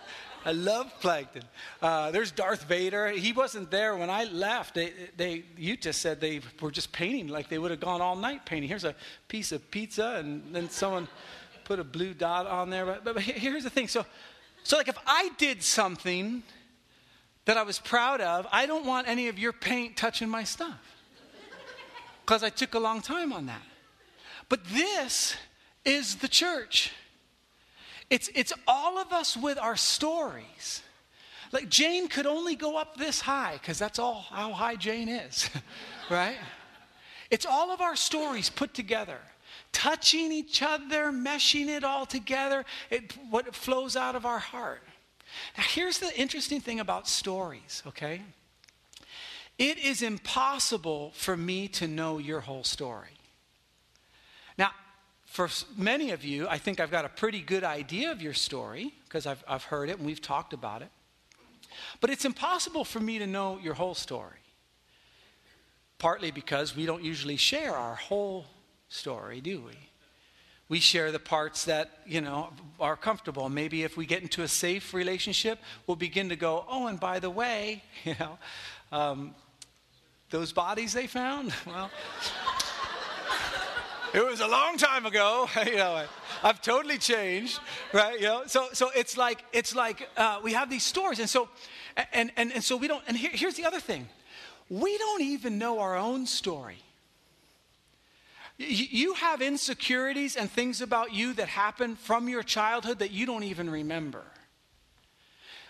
I 0.46 0.52
love 0.52 0.93
plankton. 1.00 1.43
Uh, 1.81 2.11
there's 2.11 2.31
Darth 2.31 2.64
Vader. 2.64 3.08
He 3.08 3.32
wasn't 3.32 3.70
there 3.70 3.97
when 3.97 4.11
I 4.11 4.25
left. 4.25 4.75
They, 4.75 4.93
they, 5.17 5.44
you 5.56 5.76
just 5.76 6.02
said 6.02 6.20
they 6.20 6.40
were 6.61 6.70
just 6.70 6.93
painting 6.93 7.29
like 7.29 7.49
they 7.49 7.58
would 7.58 7.70
have 7.70 7.81
gone 7.81 8.02
all 8.02 8.14
night 8.14 8.44
painting. 8.44 8.69
Here's 8.69 8.85
a 8.85 8.94
piece 9.29 9.52
of 9.52 9.70
pizza, 9.70 10.17
and 10.19 10.55
then 10.55 10.69
someone 10.69 11.08
put 11.64 11.79
a 11.79 11.85
blue 11.85 12.12
dot 12.12 12.47
on 12.47 12.69
there. 12.69 12.85
But, 12.85 13.05
but 13.05 13.23
here's 13.23 13.64
the 13.64 13.70
thing. 13.70 13.88
So, 13.88 14.05
so, 14.64 14.78
like, 14.78 14.88
if 14.88 14.99
I 15.06 15.31
did 15.37 15.62
something 15.62 16.43
that 17.44 17.58
I 17.58 17.62
was 17.62 17.78
proud 17.78 18.22
of, 18.22 18.46
I 18.50 18.64
don't 18.64 18.87
want 18.87 19.06
any 19.06 19.28
of 19.28 19.38
your 19.38 19.52
paint 19.52 19.96
touching 19.96 20.28
my 20.28 20.43
stuff 20.43 20.81
because 22.25 22.43
I 22.43 22.49
took 22.49 22.75
a 22.75 22.78
long 22.78 23.02
time 23.02 23.32
on 23.32 23.46
that. 23.46 23.62
But 24.49 24.64
this 24.64 25.37
is 25.84 26.16
the 26.16 26.28
church. 26.28 26.93
It's, 28.08 28.31
it's 28.34 28.55
all 28.66 28.99
of 28.99 29.12
us 29.12 29.37
with 29.37 29.58
our 29.58 29.76
stories. 29.76 30.82
Like 31.52 31.69
Jane 31.69 32.08
could 32.08 32.26
only 32.26 32.56
go 32.56 32.78
up 32.78 32.96
this 32.96 33.20
high 33.20 33.58
because 33.61 33.78
that's 33.78 33.99
all 33.99 34.26
how 34.31 34.52
high 34.52 34.76
Jane 34.76 35.11
is, 35.11 35.50
right? 36.11 36.37
It's 37.31 37.44
all 37.44 37.70
of 37.70 37.82
our 37.82 37.96
stories 37.96 38.49
put 38.49 38.72
together 38.72 39.19
touching 39.73 40.33
each 40.33 40.62
other, 40.62 41.12
meshing 41.12 41.69
it 41.69 41.85
all 41.85 42.06
together, 42.06 42.65
it, 42.91 43.12
what 43.31 43.55
flows 43.55 43.97
out 43.97 44.15
of 44.15 44.25
our 44.25 44.39
heart. 44.39 44.83
Now, 45.56 45.65
here's 45.65 45.99
the 45.99 46.17
interesting 46.19 46.61
thing 46.61 46.81
about 46.81 47.09
stories, 47.09 47.83
okay? 47.87 48.23
It 49.59 49.79
is 49.79 50.03
impossible 50.03 51.12
for 51.15 51.37
me 51.37 51.69
to 51.69 51.87
know 51.87 52.19
your 52.19 52.41
whole 52.41 52.65
story. 52.65 53.19
Now, 54.59 54.71
for 55.25 55.49
many 55.77 56.11
of 56.11 56.25
you, 56.25 56.49
I 56.49 56.59
think 56.59 56.81
I've 56.81 56.91
got 56.91 57.05
a 57.05 57.09
pretty 57.09 57.41
good 57.41 57.65
idea 57.65 58.11
of 58.12 58.23
your 58.23 58.35
story 58.35 58.93
because 59.05 59.27
I've, 59.27 59.43
I've 59.49 59.65
heard 59.65 59.91
it 59.91 59.99
and 59.99 60.07
we've 60.07 60.23
talked 60.23 60.53
about 60.53 60.83
it. 60.83 60.89
But 62.00 62.11
it's 62.11 62.25
impossible 62.25 62.85
for 62.85 63.00
me 63.00 63.19
to 63.19 63.27
know 63.27 63.59
your 63.59 63.75
whole 63.75 63.95
story. 63.95 64.39
Partly 65.99 66.31
because 66.31 66.77
we 66.77 66.87
don't 66.87 67.03
usually 67.03 67.37
share 67.37 67.75
our 67.75 67.95
whole 67.95 68.47
story, 68.94 69.41
do 69.41 69.61
we? 69.61 69.76
We 70.69 70.81
share 70.81 71.12
the 71.12 71.19
parts 71.19 71.64
that, 71.64 71.91
you 72.06 72.20
know, 72.20 72.50
are 72.81 72.96
comfortable. 72.96 73.49
Maybe 73.49 73.82
if 73.82 73.96
we 73.96 74.06
get 74.06 74.23
into 74.23 74.43
a 74.43 74.49
safe 74.49 74.94
relationship, 74.94 75.58
we'll 75.87 75.96
begin 75.96 76.31
to 76.31 76.37
go, 76.37 76.64
oh, 76.69 76.87
and 76.87 76.99
by 76.99 77.19
the 77.19 77.29
way, 77.29 77.82
you 78.05 78.14
know, 78.19 78.38
um, 78.93 79.35
those 80.31 80.52
bodies 80.52 80.93
they 80.93 81.06
found, 81.06 81.52
well, 81.67 81.91
it 84.14 84.25
was 84.25 84.41
a 84.41 84.49
long 84.49 84.79
time 84.79 85.06
ago. 85.06 85.49
you 85.67 85.76
know, 85.76 85.93
I, 85.93 86.06
have 86.47 86.62
totally 86.62 86.99
changed, 86.99 87.61
right? 87.93 88.19
You 88.19 88.26
know, 88.26 88.43
so 88.47 88.69
so 88.73 88.90
it's 88.94 89.17
like 89.17 89.44
it's 89.52 89.75
like 89.75 90.08
uh, 90.17 90.40
we 90.43 90.52
have 90.52 90.69
these 90.69 90.85
stories, 90.85 91.19
and 91.19 91.29
so 91.29 91.49
and 92.12 92.31
and 92.37 92.52
and 92.52 92.62
so 92.62 92.76
we 92.76 92.87
don't. 92.87 93.02
And 93.06 93.17
here, 93.17 93.31
here's 93.32 93.55
the 93.55 93.64
other 93.64 93.81
thing: 93.81 94.08
we 94.69 94.99
don't 94.99 95.23
even 95.23 95.58
know 95.58 95.79
our 95.79 95.97
own 95.97 96.26
story. 96.26 96.85
You 98.56 99.15
have 99.15 99.43
insecurities 99.43 100.37
and 100.37 100.49
things 100.49 100.81
about 100.81 101.12
you 101.12 101.33
that 101.35 101.49
happen 101.49 101.97
from 101.97 102.29
your 102.29 102.45
childhood 102.45 103.01
that 103.01 103.11
you 103.11 103.27
don't 103.27 103.43
even 103.43 103.69
remember. 103.69 104.23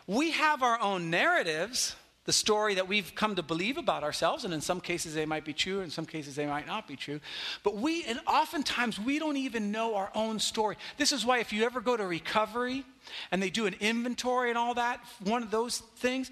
We 0.07 0.33
have 0.33 0.63
our 0.63 0.79
own 0.81 1.09
narratives, 1.09 1.97
the 2.27 2.33
story 2.33 2.75
that 2.75 2.87
we've 2.87 3.15
come 3.15 3.37
to 3.37 3.43
believe 3.43 3.79
about 3.79 4.03
ourselves, 4.03 4.45
and 4.45 4.53
in 4.53 4.61
some 4.61 4.83
cases 4.83 5.15
they 5.15 5.25
might 5.25 5.47
be 5.47 5.55
true, 5.55 5.81
in 5.81 5.89
some 5.89 6.05
cases 6.05 6.35
they 6.35 6.45
might 6.45 6.67
not 6.67 6.87
be 6.87 6.95
true. 6.95 7.21
But 7.63 7.77
we, 7.77 8.05
and 8.05 8.21
oftentimes 8.27 9.01
we 9.01 9.19
don't 9.19 9.39
even 9.39 9.73
know 9.73 9.95
our 9.95 10.11
own 10.15 10.39
story. 10.39 10.77
This 10.99 11.11
is 11.11 11.25
why 11.25 11.39
if 11.39 11.55
you 11.55 11.65
ever 11.65 11.81
go 11.81 11.97
to 11.97 12.07
recovery 12.07 12.85
and 13.31 13.43
they 13.43 13.49
do 13.49 13.65
an 13.65 13.77
inventory 13.81 14.51
and 14.51 14.59
all 14.59 14.75
that, 14.75 15.01
one 15.23 15.43
of 15.43 15.51
those 15.51 15.79
things, 15.79 16.31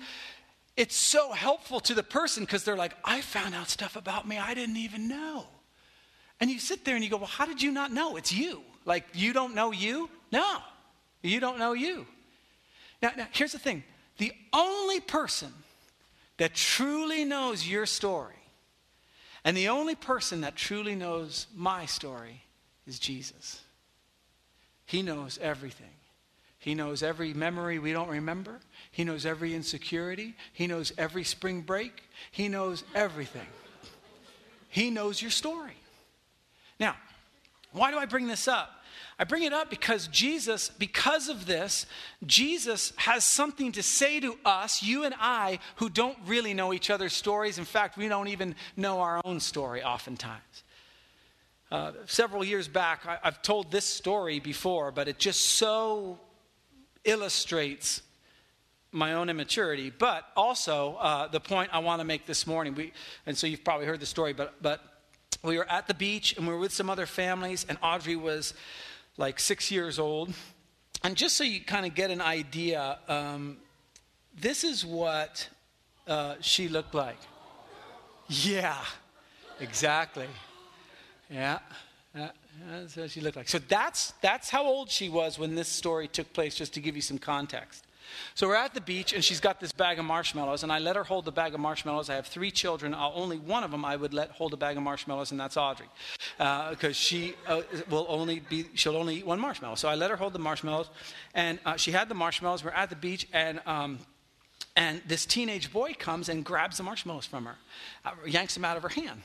it's 0.76 0.97
so 0.97 1.33
helpful 1.33 1.81
to 1.81 1.95
the 1.95 2.03
person 2.03 2.45
because 2.45 2.65
they're 2.65 2.76
like, 2.76 2.95
I 3.05 3.23
found 3.23 3.55
out 3.55 3.71
stuff 3.71 3.97
about 3.97 4.29
me 4.29 4.38
I 4.38 4.53
didn't 4.53 4.76
even 4.76 5.09
know. 5.09 5.47
And 6.43 6.51
you 6.51 6.59
sit 6.59 6.85
there 6.85 6.97
and 6.97 7.05
you 7.05 7.09
go, 7.09 7.19
Well, 7.19 7.27
how 7.27 7.47
did 7.47 7.63
you 7.63 7.71
not 7.71 7.93
know? 7.93 8.17
It's 8.17 8.33
you. 8.33 8.63
Like, 8.85 9.05
you 9.15 9.33
don't 9.33 9.55
know 9.55 9.71
you? 9.71 10.11
No, 10.33 10.59
you 11.23 11.39
don't 11.39 11.57
know 11.57 11.73
you. 11.73 12.05
Now, 13.01 13.13
now 13.17 13.29
here's 13.31 13.53
the 13.53 13.61
thing 13.61 13.85
the 14.19 14.33
only 14.53 14.99
person 14.99 15.53
that 16.39 16.53
truly 16.53 17.25
knows 17.25 17.65
your 17.67 17.87
story 17.87 18.35
and 19.45 19.57
the 19.57 19.69
only 19.69 19.95
person 19.95 20.41
that 20.41 20.57
truly 20.57 20.97
knows 20.97 21.47
my 21.55 21.87
story 21.87 22.43
is 22.89 22.99
Jesus. 22.99 23.63
He 24.85 25.01
knows 25.01 25.39
everything. 25.41 25.95
He 26.59 26.75
knows 26.75 27.05
every 27.05 27.35
memory 27.35 27.79
we 27.79 27.93
don't 27.93 28.09
remember. 28.09 28.59
He 28.91 29.05
knows 29.05 29.27
every 29.27 29.55
insecurity. 29.55 30.35
He 30.53 30.67
knows 30.67 30.93
every 30.99 31.23
spring 31.23 31.61
break. 31.61 32.03
He 32.33 32.49
knows 32.49 32.83
everything. 32.97 33.47
He 34.69 34.91
knows 34.91 35.23
your 35.23 35.31
story. 35.31 35.77
Now, 36.83 36.97
why 37.71 37.93
do 37.93 37.97
I 37.97 38.07
bring 38.07 38.27
this 38.27 38.49
up? 38.49 38.69
I 39.17 39.23
bring 39.23 39.45
it 39.45 39.53
up 39.53 39.71
because 39.71 40.09
Jesus, 40.09 40.69
because 40.69 41.29
of 41.29 41.47
this, 41.47 41.87
Jesus 42.27 42.93
has 42.97 43.25
something 43.25 43.71
to 43.73 43.85
say 43.85 44.19
to 44.19 44.37
us, 44.45 44.83
you 44.83 45.05
and 45.05 45.15
I, 45.17 45.61
who 45.77 45.89
don't 45.89 46.19
really 46.27 46.55
know 46.55 46.73
each 46.73 46.91
other's 46.91 47.12
stories. 47.12 47.57
In 47.57 47.65
fact, 47.65 47.97
we 47.97 48.09
don't 48.09 48.27
even 48.27 48.57
know 48.77 48.99
our 48.99 49.21
own 49.25 49.39
story 49.39 49.85
oftentimes. 49.85 50.65
Uh, 51.71 51.93
several 52.07 52.43
years 52.43 52.67
back, 52.67 53.07
I, 53.07 53.17
I've 53.23 53.43
told 53.43 53.71
this 53.71 53.85
story 53.85 54.41
before, 54.41 54.91
but 54.91 55.07
it 55.07 55.21
just 55.21 55.41
so 55.41 56.19
illustrates 57.05 58.03
my 58.91 59.12
own 59.12 59.31
immaturity, 59.31 59.93
but 59.97 60.25
also 60.35 60.97
uh, 60.97 61.29
the 61.29 61.41
point 61.41 61.71
I 61.73 61.79
want 61.79 62.01
to 62.01 62.05
make 62.05 62.27
this 62.27 62.45
morning. 62.45 62.75
We, 62.75 62.93
and 63.25 63.39
so 63.39 63.47
you've 63.47 63.62
probably 63.62 63.87
heard 63.87 64.01
the 64.01 64.07
story, 64.07 64.33
but, 64.33 64.61
but 64.61 64.81
we 65.43 65.59
were 65.59 65.71
at 65.71 65.89
the 65.89 65.95
beach 65.95 66.37
and 66.37 66.47
we 66.47 66.53
were 66.53 66.59
with 66.61 66.73
some 66.73 66.89
other 66.89 67.07
families, 67.07 67.67
and 67.69 67.79
Audrey 67.83 68.17
was 68.17 68.55
like 69.17 69.41
six 69.41 69.71
years 69.71 69.99
old. 69.99 70.33
And 71.05 71.17
just 71.17 71.37
so 71.37 71.45
you 71.45 71.61
kind 71.61 71.85
of 71.85 71.95
get 71.95 72.11
an 72.11 72.21
idea, 72.21 72.99
um, 73.09 73.57
this 74.39 74.63
is 74.63 74.87
what 74.87 75.49
uh, 76.07 76.37
she 76.41 76.69
looked 76.69 76.95
like. 76.95 77.19
Yeah, 78.29 78.79
exactly. 79.61 80.29
Yeah. 81.29 81.59
That's 82.15 82.97
what 82.97 83.11
she 83.11 83.21
looked 83.21 83.37
like. 83.37 83.49
So 83.49 83.59
that's, 83.59 84.13
that's 84.21 84.51
how 84.51 84.65
old 84.65 84.91
she 84.91 85.09
was 85.09 85.39
when 85.39 85.55
this 85.55 85.69
story 85.69 86.07
took 86.07 86.33
place, 86.33 86.55
just 86.55 86.75
to 86.75 86.81
give 86.81 86.95
you 86.95 87.03
some 87.03 87.19
context. 87.19 87.85
So 88.35 88.49
we're 88.49 88.54
at 88.54 88.75
the 88.75 88.81
beach, 88.81 89.12
and 89.12 89.25
she's 89.25 89.40
got 89.40 89.61
this 89.61 89.73
bag 89.73 89.99
of 89.99 90.04
marshmallows, 90.04 90.62
and 90.62 90.73
I 90.73 90.78
let 90.78 90.97
her 90.97 91.04
hold 91.04 91.25
the 91.25 91.33
bag 91.33 91.54
of 91.54 91.61
marshmallows. 91.61 92.11
I 92.11 92.14
have 92.14 92.26
three 92.26 92.50
children. 92.50 92.95
I'll, 92.95 93.12
only 93.14 93.38
one 93.38 93.64
of 93.64 93.71
them 93.71 93.85
I 93.85 93.97
would 93.97 94.14
let 94.14 94.31
hold 94.31 94.52
a 94.52 94.57
bag 94.57 94.76
of 94.76 94.83
marshmallows, 94.83 95.31
and 95.31 95.40
that's 95.40 95.57
Audrey, 95.57 95.87
because 96.38 96.85
uh, 96.85 96.92
she 96.92 97.35
uh, 97.47 97.62
will 97.90 98.07
only 98.09 98.40
be 98.40 98.66
she'll 98.75 98.97
only 98.97 99.16
eat 99.16 99.26
one 99.26 99.40
marshmallow. 99.40 99.76
So 99.76 99.88
I 99.88 99.95
let 99.95 100.11
her 100.11 100.16
hold 100.16 100.33
the 100.33 100.38
marshmallows, 100.38 100.88
and 101.35 101.59
uh, 101.64 101.76
she 101.76 101.92
had 101.92 102.09
the 102.09 102.14
marshmallows. 102.14 102.64
We're 102.64 102.71
at 102.71 102.90
the 102.90 102.97
beach, 102.97 103.26
and 103.33 103.61
um, 103.66 103.99
and 104.76 105.02
this 105.07 105.26
teenage 105.26 105.73
boy 105.73 105.95
comes 105.99 106.28
and 106.28 106.45
grabs 106.45 106.76
the 106.78 106.83
marshmallows 106.83 107.26
from 107.26 107.45
her, 107.45 107.57
uh, 108.04 108.12
yanks 108.26 108.54
them 108.54 108.64
out 108.64 108.76
of 108.76 108.83
her 108.83 108.88
hand, 108.88 109.23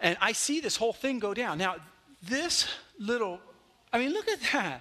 and 0.00 0.16
I 0.20 0.32
see 0.32 0.60
this 0.60 0.76
whole 0.76 0.92
thing 0.92 1.18
go 1.18 1.34
down. 1.34 1.58
Now 1.58 1.76
this 2.22 2.66
little, 2.98 3.40
I 3.92 3.98
mean, 3.98 4.12
look 4.12 4.28
at 4.28 4.40
that. 4.52 4.80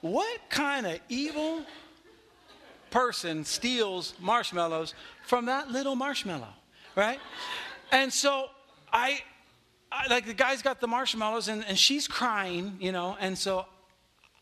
What 0.00 0.40
kind 0.48 0.86
of 0.86 1.00
evil 1.08 1.62
person 2.90 3.44
steals 3.44 4.14
marshmallows 4.20 4.94
from 5.26 5.46
that 5.46 5.70
little 5.70 5.96
marshmallow, 5.96 6.54
right? 6.94 7.18
And 7.92 8.12
so 8.12 8.48
I, 8.92 9.20
I 9.90 10.06
like 10.08 10.26
the 10.26 10.34
guy's 10.34 10.62
got 10.62 10.80
the 10.80 10.86
marshmallows 10.86 11.48
and, 11.48 11.64
and 11.66 11.78
she's 11.78 12.06
crying, 12.06 12.76
you 12.80 12.92
know, 12.92 13.16
and 13.20 13.36
so 13.36 13.66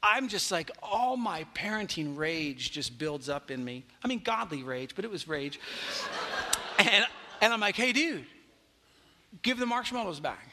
I'm 0.02 0.28
just 0.28 0.52
like, 0.52 0.70
all 0.82 1.16
my 1.16 1.46
parenting 1.54 2.16
rage 2.16 2.70
just 2.70 2.98
builds 2.98 3.30
up 3.30 3.50
in 3.50 3.64
me. 3.64 3.84
I 4.02 4.08
mean, 4.08 4.20
godly 4.22 4.62
rage, 4.62 4.94
but 4.94 5.04
it 5.04 5.10
was 5.10 5.26
rage. 5.26 5.58
and, 6.78 7.06
and 7.40 7.52
I'm 7.52 7.60
like, 7.60 7.74
hey, 7.74 7.92
dude, 7.92 8.26
give 9.40 9.58
the 9.58 9.66
marshmallows 9.66 10.20
back. 10.20 10.46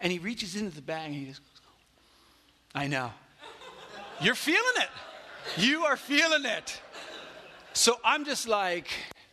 And 0.00 0.10
he 0.10 0.18
reaches 0.18 0.56
into 0.56 0.74
the 0.74 0.82
bag 0.82 1.06
and 1.06 1.14
he 1.14 1.26
just 1.26 1.40
goes, 1.40 1.60
I 2.74 2.88
know. 2.88 3.12
You're 4.22 4.36
feeling 4.36 4.60
it. 4.76 5.60
You 5.60 5.84
are 5.84 5.96
feeling 5.96 6.44
it. 6.44 6.80
So 7.72 7.98
I'm 8.04 8.24
just 8.24 8.46
like, 8.46 8.88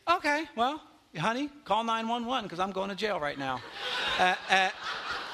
okay, 0.09 0.45
well, 0.55 0.81
honey, 1.15 1.49
call 1.63 1.83
911 1.83 2.45
because 2.45 2.59
I'm 2.59 2.71
going 2.71 2.89
to 2.89 2.95
jail 2.95 3.19
right 3.19 3.37
now. 3.37 3.61
Uh, 4.17 4.33
uh, 4.49 4.69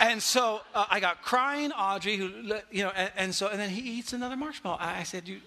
and 0.01 0.21
so 0.21 0.59
uh, 0.74 0.85
I 0.89 1.00
got 1.00 1.21
crying 1.21 1.71
Audrey, 1.71 2.17
who, 2.17 2.31
you 2.69 2.83
know, 2.83 2.91
and, 2.95 3.12
and, 3.15 3.35
so, 3.35 3.47
and 3.47 3.57
then 3.57 3.69
he 3.69 3.81
eats 3.81 4.12
another 4.12 4.35
marshmallow. 4.35 4.77
I, 4.77 5.00
I 5.00 5.03
said, 5.03 5.25
you, 5.25 5.39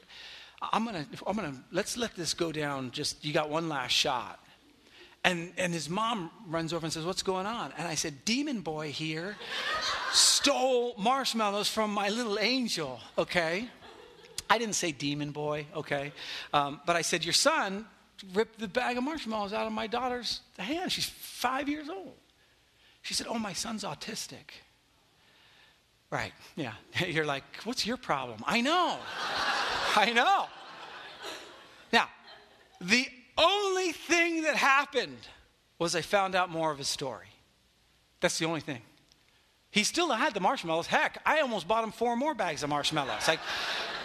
I'm 0.63 0.87
gonna, 0.87 1.07
I'm 1.27 1.37
gonna, 1.37 1.63
let's 1.71 1.99
let 1.99 2.17
this 2.17 2.33
go 2.33 2.51
down. 2.51 2.91
Just, 2.93 3.23
you 3.25 3.35
got 3.35 3.51
one 3.51 3.69
last 3.69 3.93
shot. 3.93 4.41
And, 5.25 5.53
and 5.59 5.75
his 5.75 5.91
mom 5.91 6.31
runs 6.47 6.73
over 6.73 6.87
and 6.87 6.93
says, 6.93 7.05
What's 7.05 7.23
going 7.23 7.45
on? 7.45 7.73
And 7.77 7.87
I 7.87 7.97
said, 7.97 8.25
Demon 8.25 8.61
boy 8.61 8.93
here 8.93 9.37
stole 10.13 10.95
marshmallows 10.97 11.69
from 11.69 11.93
my 11.93 12.09
little 12.09 12.39
angel, 12.39 13.01
okay? 13.19 13.69
I 14.59 14.61
didn't 14.61 14.75
say 14.75 14.91
demon 14.91 15.31
boy, 15.31 15.67
okay? 15.73 16.11
Um, 16.53 16.81
but 16.85 16.97
I 16.97 17.03
said, 17.03 17.25
Your 17.25 17.33
son 17.33 17.87
ripped 18.35 18.59
the 18.59 18.67
bag 18.67 18.99
of 18.99 19.05
marshmallows 19.05 19.53
out 19.53 19.69
of 19.69 19.73
my 19.73 19.87
daughter's 19.87 20.41
hand. 20.59 20.91
She's 20.91 21.05
five 21.05 21.69
years 21.69 21.89
old. 21.89 22.17
She 23.03 23.15
said, 23.15 23.29
Oh, 23.31 23.39
my 23.39 23.53
son's 23.53 23.85
autistic. 23.85 24.51
Right, 26.11 26.33
yeah. 26.57 26.73
You're 27.07 27.25
like, 27.25 27.45
What's 27.63 27.87
your 27.87 27.99
problem? 27.99 28.43
I 28.47 28.61
know. 28.61 28.99
I 29.95 30.13
know. 30.13 30.47
Now, 31.93 32.09
the 32.81 33.07
only 33.37 33.93
thing 33.93 34.43
that 34.43 34.57
happened 34.57 35.29
was 35.79 35.95
I 35.95 36.01
found 36.01 36.35
out 36.35 36.51
more 36.51 36.73
of 36.73 36.79
his 36.79 36.89
story. 36.89 37.29
That's 38.21 38.41
the 38.41 38.47
only 38.47 38.61
thing. 38.61 38.83
He 39.71 39.85
still 39.85 40.11
had 40.11 40.35
the 40.35 40.41
marshmallows. 40.41 40.89
Heck, 40.89 41.23
I 41.25 41.43
almost 41.43 41.69
bought 41.69 41.85
him 41.85 41.93
four 41.93 42.17
more 42.17 42.35
bags 42.35 42.65
of 42.65 42.71
marshmallows. 42.71 43.29
Like, 43.29 43.39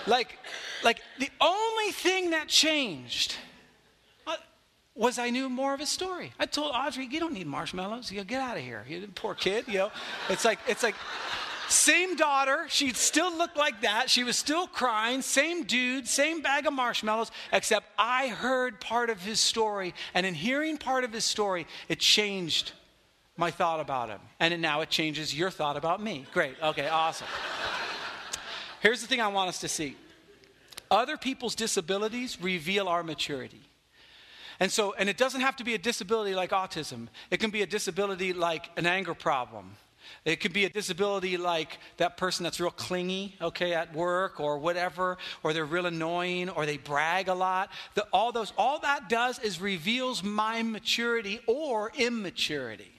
like, 0.07 0.37
like 0.83 1.01
the 1.19 1.29
only 1.39 1.91
thing 1.91 2.31
that 2.31 2.47
changed 2.47 3.35
uh, 4.27 4.35
was 4.95 5.19
I 5.19 5.29
knew 5.29 5.49
more 5.49 5.73
of 5.73 5.79
his 5.79 5.89
story. 5.89 6.33
I 6.39 6.45
told 6.45 6.71
Audrey, 6.75 7.07
you 7.09 7.19
don't 7.19 7.33
need 7.33 7.47
marshmallows. 7.47 8.11
You 8.11 8.23
get 8.23 8.41
out 8.41 8.57
of 8.57 8.63
here. 8.63 8.85
You 8.87 9.07
poor 9.13 9.35
kid. 9.35 9.65
You 9.67 9.79
know, 9.79 9.91
it's 10.29 10.45
like 10.45 10.59
it's 10.67 10.83
like 10.83 10.95
same 11.69 12.15
daughter. 12.15 12.65
She 12.69 12.93
still 12.93 13.35
looked 13.35 13.57
like 13.57 13.81
that. 13.81 14.09
She 14.09 14.23
was 14.23 14.37
still 14.37 14.67
crying. 14.67 15.21
Same 15.21 15.63
dude. 15.63 16.07
Same 16.07 16.41
bag 16.41 16.67
of 16.67 16.73
marshmallows. 16.73 17.31
Except 17.51 17.87
I 17.97 18.27
heard 18.27 18.79
part 18.79 19.09
of 19.09 19.21
his 19.21 19.39
story, 19.39 19.93
and 20.13 20.25
in 20.25 20.33
hearing 20.33 20.77
part 20.77 21.03
of 21.03 21.11
his 21.11 21.25
story, 21.25 21.65
it 21.89 21.99
changed 21.99 22.73
my 23.37 23.49
thought 23.49 23.79
about 23.79 24.09
him. 24.09 24.19
And 24.39 24.61
now 24.61 24.81
it 24.81 24.89
changes 24.89 25.35
your 25.35 25.49
thought 25.49 25.77
about 25.77 26.01
me. 26.01 26.25
Great. 26.33 26.55
Okay, 26.61 26.87
awesome. 26.87 27.27
Here's 28.83 28.99
the 28.99 29.07
thing 29.07 29.21
I 29.21 29.29
want 29.29 29.47
us 29.47 29.61
to 29.61 29.69
see 29.69 29.95
other 30.91 31.15
people's 31.15 31.55
disabilities 31.55 32.39
reveal 32.39 32.89
our 32.89 33.01
maturity. 33.01 33.61
And 34.59 34.69
so, 34.69 34.93
and 34.99 35.09
it 35.09 35.17
doesn't 35.17 35.39
have 35.39 35.55
to 35.55 35.63
be 35.63 35.73
a 35.73 35.77
disability 35.77 36.35
like 36.35 36.51
autism, 36.51 37.07
it 37.31 37.39
can 37.39 37.49
be 37.49 37.61
a 37.61 37.65
disability 37.65 38.33
like 38.33 38.69
an 38.75 38.85
anger 38.85 39.13
problem. 39.13 39.71
It 40.25 40.41
could 40.41 40.51
be 40.51 40.65
a 40.65 40.69
disability 40.69 41.37
like 41.37 41.79
that 41.95 42.17
person 42.17 42.43
that's 42.43 42.59
real 42.59 42.71
clingy, 42.71 43.35
okay, 43.41 43.73
at 43.73 43.95
work 43.95 44.41
or 44.41 44.57
whatever, 44.57 45.17
or 45.43 45.53
they're 45.53 45.63
real 45.63 45.85
annoying 45.85 46.49
or 46.49 46.65
they 46.65 46.75
brag 46.75 47.29
a 47.29 47.33
lot. 47.33 47.69
The, 47.95 48.05
all 48.11 48.33
those, 48.33 48.51
all 48.57 48.79
that 48.79 49.07
does 49.07 49.39
is 49.39 49.61
reveals 49.61 50.21
my 50.21 50.61
maturity 50.61 51.39
or 51.47 51.93
immaturity 51.97 52.91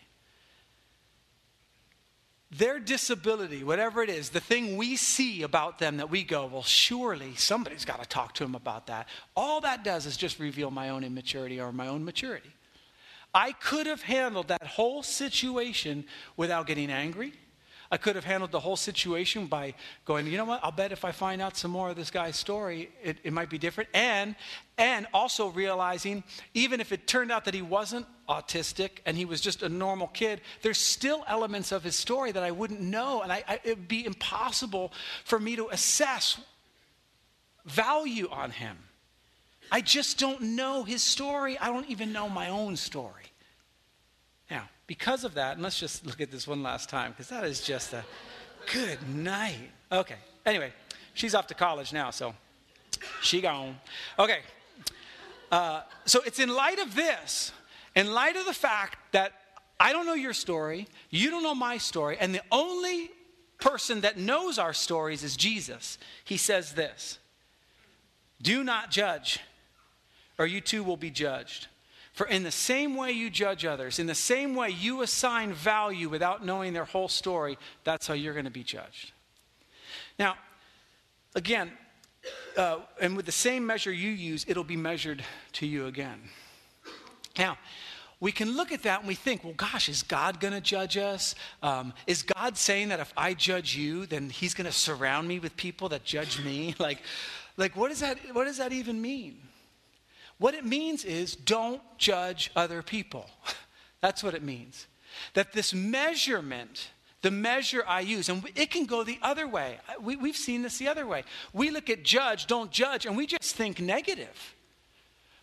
their 2.57 2.79
disability, 2.79 3.65
whatever 3.65 4.03
it 4.03 4.09
is, 4.09 4.31
the 4.31 4.41
thing 4.41 4.77
we 4.77 4.97
see 4.97 5.43
about 5.43 5.79
them 5.79 5.97
that 5.97 6.11
we 6.11 6.23
go, 6.23 6.47
well, 6.47 6.63
surely 6.63 7.35
somebody's 7.35 7.85
got 7.85 8.03
to 8.03 8.09
talk 8.09 8.35
to 8.35 8.45
them 8.45 8.55
about 8.55 8.87
that. 8.87 9.09
All 9.37 9.61
that 9.63 9.83
does 9.83 10.07
is 10.07 10.17
just 10.17 10.39
reveal 10.39 10.71
my 10.71 10.91
own 10.91 11.03
immaturity 11.03 11.61
or 11.61 11.73
my 11.73 11.89
own 11.89 12.05
maturity. 12.05 12.53
I 13.35 13.53
could 13.53 13.87
have 13.87 14.03
handled 14.03 14.49
that 14.49 14.65
whole 14.65 15.03
situation 15.03 16.05
without 16.37 16.69
getting 16.69 16.91
angry, 16.91 17.33
I 17.95 17.97
could 17.97 18.17
have 18.17 18.25
handled 18.25 18.51
the 18.51 18.59
whole 18.59 18.75
situation 18.75 19.47
by 19.47 19.73
going, 20.05 20.27
you 20.27 20.37
know 20.37 20.45
what, 20.45 20.59
I'll 20.65 20.73
bet 20.73 20.91
if 20.91 21.05
I 21.05 21.13
find 21.13 21.41
out 21.41 21.57
some 21.57 21.71
more 21.71 21.91
of 21.91 21.95
this 21.95 22.11
guy's 22.11 22.35
story, 22.35 22.91
it, 23.05 23.19
it 23.23 23.33
might 23.33 23.49
be 23.49 23.57
different. 23.57 23.89
And, 23.95 24.35
and 24.77 25.07
also 25.15 25.51
realizing, 25.51 26.25
even 26.55 26.81
if 26.81 26.91
it 26.91 27.07
turned 27.07 27.31
out 27.31 27.45
that 27.45 27.55
he 27.55 27.63
wasn't 27.63 28.07
autistic 28.29 28.99
and 29.07 29.17
he 29.17 29.25
was 29.25 29.41
just 29.41 29.63
a 29.63 29.69
normal 29.69 30.09
kid, 30.09 30.41
there's 30.63 30.79
still 30.79 31.23
elements 31.29 31.71
of 31.71 31.85
his 31.85 31.95
story 31.95 32.33
that 32.33 32.43
I 32.43 32.51
wouldn't 32.51 32.81
know. 32.81 33.23
And 33.23 33.33
I, 33.33 33.45
I, 33.47 33.61
it 33.63 33.79
would 33.79 33.87
be 33.87 34.05
impossible 34.05 34.93
for 35.25 35.39
me 35.39 35.55
to 35.55 35.69
assess 35.69 36.41
value 37.65 38.29
on 38.29 38.51
him. 38.51 38.77
I 39.71 39.83
just 39.83 40.19
don't 40.19 40.43
know 40.43 40.83
his 40.83 41.05
story. 41.05 41.57
I 41.61 41.69
don't 41.69 41.89
even 41.89 42.13
know 42.13 42.29
my 42.29 42.49
own 42.49 42.75
story. 42.75 43.31
Because 44.87 45.25
of 45.25 45.35
that, 45.35 45.55
and 45.55 45.63
let's 45.63 45.79
just 45.79 46.07
look 46.07 46.21
at 46.21 46.31
this 46.31 46.47
one 46.47 46.63
last 46.63 46.89
time, 46.89 47.13
because 47.13 47.29
that 47.29 47.45
is 47.45 47.61
just 47.61 47.93
a 47.93 48.05
good 48.73 48.99
night. 49.09 49.71
Okay, 49.91 50.17
anyway, 50.45 50.73
she's 51.15 51.35
off 51.35 51.47
to 51.47 51.55
college 51.55 51.93
now, 51.93 52.11
so 52.11 52.35
she 53.23 53.41
gone. 53.41 53.79
Okay, 54.19 54.41
uh, 55.51 55.83
so 56.05 56.21
it's 56.27 56.39
in 56.39 56.51
light 56.51 56.79
of 56.79 56.95
this, 56.95 57.53
in 57.95 58.13
light 58.13 58.37
of 58.37 58.45
the 58.45 58.53
fact 58.53 58.99
that 59.13 59.33
I 59.81 59.93
don't 59.93 60.07
know 60.07 60.15
your 60.15 60.35
story, 60.35 60.87
you 61.11 61.31
don't 61.31 61.43
know 61.43 61.55
my 61.55 61.79
story, 61.79 62.17
and 62.21 62.35
the 62.35 62.43
only 62.53 63.11
person 63.61 64.03
that 64.03 64.19
knows 64.19 64.59
our 64.59 64.73
stories 64.73 65.25
is 65.25 65.37
Jesus. 65.37 65.99
He 66.25 66.37
says 66.37 66.73
this 66.73 67.19
Do 68.43 68.63
not 68.65 68.91
judge, 68.91 69.41
or 70.39 70.47
you 70.47 70.61
too 70.61 70.85
will 70.85 70.99
be 70.99 71.11
judged. 71.11 71.69
For 72.15 72.29
in 72.29 72.45
the 72.45 72.53
same 72.53 72.97
way 72.97 73.11
you 73.11 73.29
judge 73.29 73.65
others, 73.65 73.99
in 73.99 74.07
the 74.07 74.15
same 74.15 74.55
way 74.55 74.71
you 74.71 75.03
assign 75.03 75.53
value 75.53 76.09
without 76.09 76.47
knowing 76.47 76.73
their 76.73 76.85
whole 76.85 77.09
story, 77.09 77.59
that's 77.83 78.07
how 78.07 78.15
you're 78.15 78.35
going 78.35 78.45
to 78.45 78.53
be 78.53 78.63
judged. 78.63 79.11
Now, 80.17 80.37
again, 81.35 81.73
uh, 82.57 82.79
and 83.01 83.17
with 83.17 83.27
the 83.27 83.33
same 83.33 83.67
measure 83.67 83.91
you 83.91 84.11
use, 84.11 84.45
it'll 84.47 84.63
be 84.63 84.77
measured 84.77 85.25
to 85.55 85.67
you 85.67 85.87
again. 85.87 86.21
Now, 87.37 87.59
we 88.21 88.31
can 88.31 88.57
look 88.57 88.71
at 88.71 88.85
that 88.85 89.01
and 89.01 89.09
we 89.09 89.17
think, 89.17 89.43
well, 89.43 89.55
gosh, 89.55 89.89
is 89.89 90.05
God 90.05 90.39
going 90.39 90.55
to 90.55 90.61
judge 90.61 90.97
us? 90.97 91.35
Um, 91.65 91.93
is 92.07 92.23
God 92.23 92.57
saying 92.57 92.91
that 92.91 93.01
if 93.01 93.13
I 93.17 93.35
judge 93.35 93.77
you, 93.77 94.07
then 94.07 94.31
He's 94.31 94.55
going 94.55 94.67
to 94.67 94.73
surround 94.73 95.27
me 95.27 95.41
with 95.41 95.57
people 95.57 95.89
that 95.89 96.05
judge 96.05 96.43
me? 96.45 96.77
like, 96.79 97.01
like 97.57 97.75
what, 97.75 97.89
does 97.89 98.01
that, 98.01 98.19
what 98.33 98.45
does 98.45 98.59
that 98.59 98.73
even 98.73 99.03
mean? 99.03 99.39
What 100.39 100.55
it 100.55 100.65
means 100.65 101.05
is 101.05 101.37
don't 101.37 101.81
judge 101.99 102.51
other 102.57 102.83
people. 102.83 103.31
That's 104.01 104.23
what 104.23 104.35
it 104.35 104.43
means. 104.43 104.87
That 105.35 105.53
this 105.53 105.73
measurement, 105.73 106.91
the 107.23 107.31
measure 107.31 107.85
I 107.87 108.01
use, 108.01 108.29
and 108.29 108.45
it 108.55 108.71
can 108.71 108.85
go 108.87 109.05
the 109.05 109.19
other 109.23 109.47
way. 109.47 109.79
We, 110.01 110.17
we've 110.17 110.37
seen 110.37 110.63
this 110.63 110.79
the 110.79 110.89
other 110.89 111.07
way. 111.07 111.25
We 111.53 111.71
look 111.71 111.89
at 111.89 112.03
judge, 112.03 112.47
don't 112.47 112.71
judge, 112.71 113.07
and 113.07 113.17
we 113.17 113.27
just 113.27 113.55
think 113.55 113.81
negative. 113.81 114.55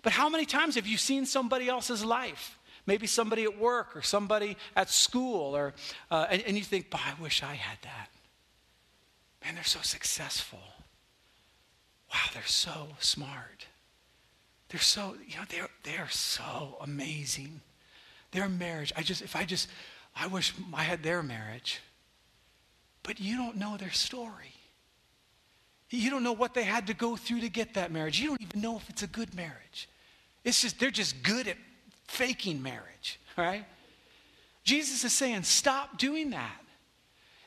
But 0.04 0.14
how 0.14 0.30
many 0.30 0.46
times 0.46 0.76
have 0.76 0.88
you 0.88 0.98
seen 0.98 1.26
somebody 1.26 1.70
else's 1.70 2.04
life? 2.04 2.58
Maybe 2.86 3.08
somebody 3.08 3.44
at 3.44 3.58
work 3.58 3.96
or 3.96 4.02
somebody 4.02 4.58
at 4.76 4.90
school, 4.90 5.56
or, 5.56 5.74
uh, 6.10 6.28
and, 6.30 6.42
and 6.42 6.58
you 6.58 6.64
think, 6.64 6.90
"Boy, 6.90 7.00
I 7.06 7.22
wish 7.22 7.44
I 7.44 7.54
had 7.54 7.78
that. 7.84 8.10
Man, 9.44 9.56
they're 9.56 9.64
so 9.64 9.82
successful. 9.82 10.60
Wow, 12.12 12.20
they're 12.34 12.44
so 12.46 12.90
smart. 13.00 13.68
They're 14.72 14.80
so, 14.80 15.16
you 15.28 15.36
know, 15.36 15.44
they're, 15.50 15.70
they're 15.84 16.10
so 16.10 16.78
amazing. 16.80 17.60
Their 18.32 18.48
marriage, 18.48 18.94
I 18.96 19.02
just, 19.02 19.22
if 19.22 19.36
I 19.36 19.44
just, 19.44 19.68
I 20.16 20.28
wish 20.28 20.54
I 20.74 20.84
had 20.84 21.04
their 21.04 21.22
marriage. 21.22 21.82
But 23.04 23.20
you 23.20 23.36
don't 23.36 23.58
know 23.58 23.76
their 23.76 23.92
story. 23.92 24.54
You 25.90 26.10
don't 26.10 26.24
know 26.24 26.32
what 26.32 26.54
they 26.54 26.64
had 26.64 26.88
to 26.88 26.94
go 26.94 27.18
through 27.18 27.42
to 27.42 27.50
get 27.50 27.74
that 27.74 27.92
marriage. 27.92 28.18
You 28.22 28.30
don't 28.30 28.42
even 28.42 28.62
know 28.62 28.78
if 28.78 28.90
it's 28.90 29.04
a 29.04 29.08
good 29.08 29.36
marriage. 29.36 29.90
It's 30.46 30.62
just, 30.62 30.80
they're 30.80 30.90
just 30.90 31.22
good 31.22 31.50
at 31.50 31.58
faking 32.08 32.64
marriage, 32.64 33.20
right? 33.38 33.66
Jesus 34.64 35.04
is 35.04 35.12
saying, 35.12 35.44
stop 35.44 35.98
doing 35.98 36.30
that. 36.30 36.62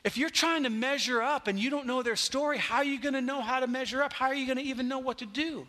If 0.05 0.19
you're 0.19 0.29
trying 0.29 0.65
to 0.65 0.71
measure 0.71 1.23
up 1.23 1.49
and 1.49 1.59
you 1.59 1.71
don't 1.71 1.87
know 1.87 2.03
their 2.03 2.17
story, 2.17 2.59
how 2.59 2.77
are 2.77 2.85
you 2.85 3.01
going 3.01 3.15
to 3.15 3.23
know 3.23 3.41
how 3.41 3.61
to 3.61 3.67
measure 3.67 4.03
up? 4.03 4.13
How 4.13 4.27
are 4.27 4.35
you 4.35 4.45
going 4.45 4.59
to 4.59 4.65
even 4.65 4.89
know 4.89 4.99
what 4.99 5.17
to 5.19 5.27
do? 5.27 5.67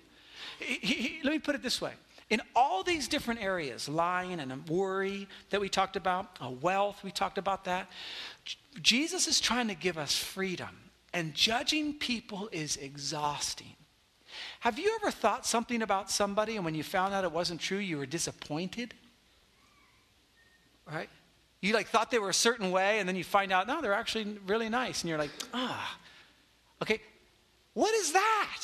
He, 0.59 0.75
he, 0.75 1.19
let 1.23 1.31
me 1.31 1.39
put 1.39 1.55
it 1.55 1.63
this 1.63 1.81
way. 1.81 1.91
In 2.29 2.41
all 2.55 2.81
these 2.81 3.07
different 3.07 3.43
areas, 3.43 3.87
lying 3.87 4.39
and 4.39 4.67
worry 4.67 5.27
that 5.51 5.61
we 5.61 5.69
talked 5.69 5.95
about, 5.95 6.39
wealth, 6.61 7.03
we 7.03 7.11
talked 7.11 7.37
about 7.37 7.65
that, 7.65 7.91
Jesus 8.81 9.27
is 9.27 9.39
trying 9.39 9.67
to 9.67 9.75
give 9.75 9.97
us 9.97 10.17
freedom. 10.17 10.69
And 11.13 11.33
judging 11.33 11.93
people 11.93 12.49
is 12.51 12.77
exhausting. 12.77 13.75
Have 14.59 14.79
you 14.79 14.97
ever 15.01 15.11
thought 15.11 15.45
something 15.45 15.81
about 15.81 16.09
somebody 16.09 16.55
and 16.55 16.65
when 16.65 16.75
you 16.75 16.83
found 16.83 17.13
out 17.13 17.23
it 17.23 17.31
wasn't 17.31 17.61
true, 17.61 17.77
you 17.77 17.97
were 17.97 18.05
disappointed? 18.05 18.93
Right? 20.91 21.09
You 21.61 21.73
like 21.73 21.87
thought 21.87 22.11
they 22.11 22.19
were 22.19 22.29
a 22.29 22.33
certain 22.33 22.71
way 22.71 22.99
and 22.99 23.07
then 23.07 23.15
you 23.15 23.23
find 23.23 23.51
out, 23.51 23.67
no, 23.67 23.81
they're 23.81 23.93
actually 23.93 24.37
really 24.45 24.67
nice. 24.67 25.01
And 25.01 25.09
you're 25.09 25.17
like, 25.19 25.31
ah, 25.53 25.97
okay, 26.81 26.99
what 27.73 27.93
is 27.93 28.13
that? 28.13 28.61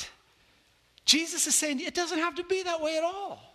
Jesus 1.04 1.46
is 1.46 1.54
saying 1.54 1.80
it 1.80 1.94
doesn't 1.94 2.18
have 2.18 2.36
to 2.36 2.44
be 2.44 2.62
that 2.62 2.80
way 2.80 2.96
at 2.96 3.04
all. 3.04 3.52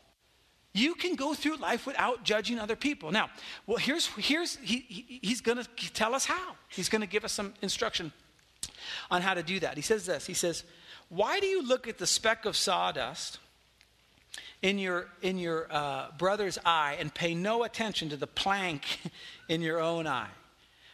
You 0.74 0.94
can 0.94 1.16
go 1.16 1.34
through 1.34 1.58
life 1.58 1.88
without 1.88 2.24
judging 2.24 2.60
other 2.60 2.75
people. 2.75 3.12
Now, 3.12 3.30
well, 3.66 3.77
here's, 3.77 4.08
here's 4.08 4.58
he, 4.58 4.86
he 4.88 5.20
he's 5.24 5.42
going 5.42 5.58
to 5.58 5.94
tell 5.94 6.13
us 6.13 6.25
how. 6.25 6.56
He's 6.70 6.89
going 6.89 7.01
to 7.01 7.08
give 7.08 7.25
us 7.25 7.32
some 7.32 7.54
instruction 7.62 8.12
on 9.10 9.22
how 9.22 9.34
to 9.34 9.44
do 9.44 9.60
that. 9.62 9.75
He 9.75 9.82
says 9.82 10.06
this 10.06 10.27
He 10.27 10.34
says, 10.34 10.63
Why 11.10 11.39
do 11.39 11.48
you 11.48 11.66
look 11.66 11.88
at 11.88 11.98
the 11.98 12.06
speck 12.06 12.46
of 12.46 12.56
sawdust 12.56 13.39
in 14.62 14.77
your, 14.77 15.08
in 15.22 15.38
your 15.38 15.68
uh, 15.72 16.08
brother's 16.18 16.60
eye 16.66 16.98
and 17.00 17.13
pay 17.13 17.34
no 17.34 17.63
attention 17.63 18.10
to 18.10 18.18
the 18.18 18.27
plank 18.27 18.84
in 19.50 19.62
your 19.62 19.80
own 19.80 20.06
eye? 20.06 20.30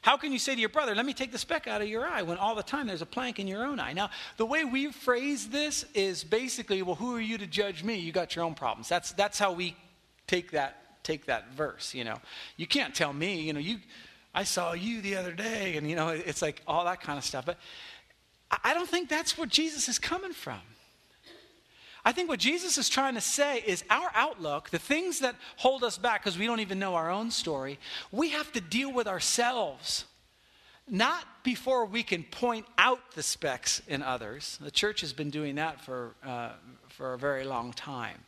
How 0.04 0.18
can 0.18 0.34
you 0.34 0.38
say 0.38 0.54
to 0.54 0.60
your 0.60 0.70
brother, 0.70 0.94
let 0.94 1.06
me 1.06 1.14
take 1.14 1.32
the 1.32 1.38
speck 1.38 1.66
out 1.66 1.82
of 1.82 1.88
your 1.88 2.06
eye, 2.06 2.24
when 2.24 2.38
all 2.38 2.56
the 2.56 2.62
time 2.62 2.88
there's 2.88 3.02
a 3.02 3.06
plank 3.06 3.40
in 3.40 3.48
your 3.48 3.66
own 3.66 3.80
eye? 3.80 3.94
Now, 3.94 4.10
the 4.36 4.46
way 4.46 4.66
we 4.66 4.92
phrase 4.92 5.48
this 5.48 5.86
is 5.94 6.26
basically, 6.26 6.82
well, 6.82 6.96
who 6.96 7.16
are 7.16 7.22
you 7.22 7.38
to 7.38 7.48
judge 7.48 7.86
me? 7.86 7.96
You 7.96 8.12
got 8.12 8.36
your 8.36 8.44
own 8.44 8.54
problems. 8.54 8.90
That's, 8.90 9.14
that's 9.14 9.40
how 9.40 9.54
we 9.54 9.78
take 10.28 10.52
that, 10.52 11.04
take 11.04 11.28
that 11.28 11.54
verse, 11.54 11.94
you 11.94 12.04
know. 12.04 12.18
You 12.58 12.68
can't 12.68 12.94
tell 12.94 13.14
me, 13.14 13.40
you 13.40 13.54
know, 13.54 13.62
you, 13.62 13.78
I 14.36 14.44
saw 14.44 14.74
you 14.74 15.00
the 15.00 15.16
other 15.16 15.32
day, 15.32 15.78
and, 15.78 15.90
you 15.90 15.96
know, 15.96 16.10
it's 16.10 16.42
like 16.42 16.62
all 16.68 16.84
that 16.84 17.00
kind 17.00 17.18
of 17.18 17.24
stuff. 17.24 17.46
But 17.46 17.58
I 18.62 18.74
don't 18.74 18.90
think 18.90 19.08
that's 19.08 19.38
where 19.38 19.48
Jesus 19.48 19.88
is 19.88 20.00
coming 20.00 20.34
from. 20.34 20.60
I 22.06 22.12
think 22.12 22.28
what 22.28 22.40
Jesus 22.40 22.78
is 22.78 22.90
trying 22.90 23.16
to 23.16 23.22
say 23.22 23.64
is 23.66 23.84
our 23.90 24.12
outlook, 24.14 24.70
the 24.70 24.80
things 24.80 25.20
that 25.20 25.36
hold 25.58 25.84
us 25.84 25.98
back 25.98 26.24
because 26.24 26.38
we 26.38 26.46
don't 26.46 26.60
even 26.60 26.80
know 26.80 26.96
our 26.96 27.10
own 27.10 27.32
story, 27.32 27.80
we 28.12 28.30
have 28.30 28.52
to 28.54 28.62
deal 28.62 28.92
with 28.92 29.08
ourselves. 29.08 30.06
Not 30.90 31.24
before 31.44 31.86
we 31.86 32.04
can 32.04 32.24
point 32.24 32.66
out 32.78 33.00
the 33.16 33.24
specks 33.24 33.82
in 33.88 34.04
others. 34.04 34.60
The 34.60 34.72
church 34.72 35.00
has 35.00 35.14
been 35.14 35.30
doing 35.30 35.56
that 35.56 35.80
for, 35.80 36.16
uh, 36.26 36.50
for 36.90 37.14
a 37.14 37.18
very 37.18 37.46
long 37.46 37.72
time. 37.72 38.26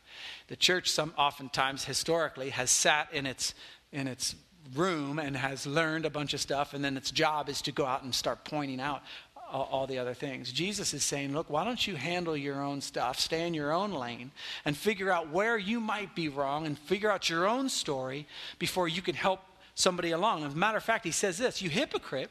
The 0.48 0.56
church, 0.56 0.90
some 0.90 1.12
oftentimes 1.18 1.84
historically, 1.84 2.50
has 2.50 2.70
sat 2.70 3.12
in 3.12 3.26
its, 3.26 3.52
in 3.92 4.08
its 4.08 4.36
room 4.74 5.18
and 5.18 5.36
has 5.36 5.66
learned 5.66 6.06
a 6.06 6.10
bunch 6.10 6.32
of 6.32 6.40
stuff, 6.40 6.72
and 6.72 6.82
then 6.82 6.96
its 6.96 7.10
job 7.10 7.50
is 7.50 7.60
to 7.62 7.72
go 7.72 7.84
out 7.84 8.02
and 8.02 8.14
start 8.14 8.44
pointing 8.44 8.80
out 8.80 9.02
all, 9.50 9.86
the 9.86 9.98
other 9.98 10.14
things. 10.14 10.52
Jesus 10.52 10.92
is 10.94 11.04
saying, 11.04 11.32
look, 11.32 11.48
why 11.48 11.64
don't 11.64 11.86
you 11.86 11.96
handle 11.96 12.36
your 12.36 12.62
own 12.62 12.80
stuff, 12.80 13.20
stay 13.20 13.46
in 13.46 13.54
your 13.54 13.72
own 13.72 13.92
lane, 13.92 14.30
and 14.64 14.76
figure 14.76 15.10
out 15.10 15.30
where 15.30 15.56
you 15.56 15.80
might 15.80 16.14
be 16.14 16.28
wrong 16.28 16.66
and 16.66 16.78
figure 16.78 17.10
out 17.10 17.30
your 17.30 17.46
own 17.46 17.68
story 17.68 18.26
before 18.58 18.88
you 18.88 19.02
can 19.02 19.14
help 19.14 19.40
somebody 19.74 20.10
along. 20.10 20.44
As 20.44 20.54
a 20.54 20.56
matter 20.56 20.78
of 20.78 20.82
fact, 20.82 21.04
he 21.04 21.12
says 21.12 21.38
this 21.38 21.62
You 21.62 21.70
hypocrite, 21.70 22.30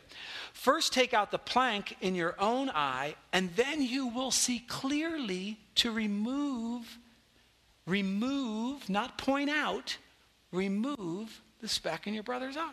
first 0.53 0.91
take 0.91 1.13
out 1.13 1.31
the 1.31 1.39
plank 1.39 1.95
in 2.01 2.15
your 2.15 2.35
own 2.39 2.69
eye, 2.69 3.15
and 3.31 3.55
then 3.55 3.81
you 3.81 4.07
will 4.07 4.31
see 4.31 4.59
clearly 4.67 5.57
to 5.75 5.91
remove, 5.91 6.97
remove, 7.85 8.89
not 8.89 9.17
point 9.17 9.49
out, 9.49 9.97
remove 10.51 11.41
the 11.61 11.67
speck 11.67 12.07
in 12.07 12.13
your 12.13 12.23
brother's 12.23 12.57
eye. 12.57 12.71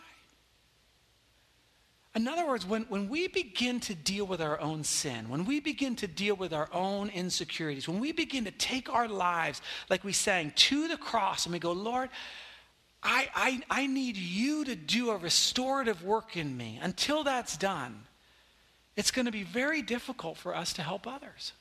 In 2.15 2.29
other 2.29 2.47
words, 2.47 2.67
when, 2.67 2.83
when 2.85 3.09
we 3.09 3.27
begin 3.29 3.81
to 3.81 3.95
deal 3.95 4.27
with 4.27 4.43
our 4.43 4.61
own 4.61 4.85
sin, 4.85 5.31
when 5.31 5.47
we 5.47 5.61
begin 5.61 5.97
to 5.97 6.07
deal 6.07 6.35
with 6.35 6.53
our 6.53 6.69
own 6.73 7.09
insecurities, 7.09 7.89
when 7.89 8.01
we 8.01 8.13
begin 8.13 8.45
to 8.45 8.51
take 8.51 8.93
our 8.93 9.09
lives, 9.09 9.63
like 9.89 10.05
we 10.05 10.13
sang, 10.13 10.53
to 10.57 10.89
the 10.89 10.99
cross, 10.99 11.47
and 11.47 11.55
we 11.55 11.59
go, 11.59 11.73
Lord, 11.73 12.11
I, 13.03 13.29
I, 13.35 13.63
I 13.71 13.87
need 13.87 14.17
you 14.17 14.65
to 14.67 14.77
do 14.77 15.11
a 15.11 15.17
restorative 15.17 16.05
work 16.05 16.37
in 16.37 16.55
me. 16.55 16.79
Until 16.83 17.25
that's 17.25 17.57
done, 17.57 18.03
it's 18.95 19.11
going 19.11 19.27
to 19.27 19.33
be 19.33 19.43
very 19.43 19.81
difficult 19.81 20.37
for 20.37 20.55
us 20.55 20.75
to 20.75 20.83
help 20.83 21.07
others 21.07 21.53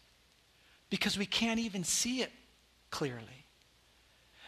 because 0.89 1.17
we 1.17 1.25
can't 1.25 1.61
even 1.61 1.85
see 1.85 2.21
it 2.21 2.31
clearly. 2.89 3.45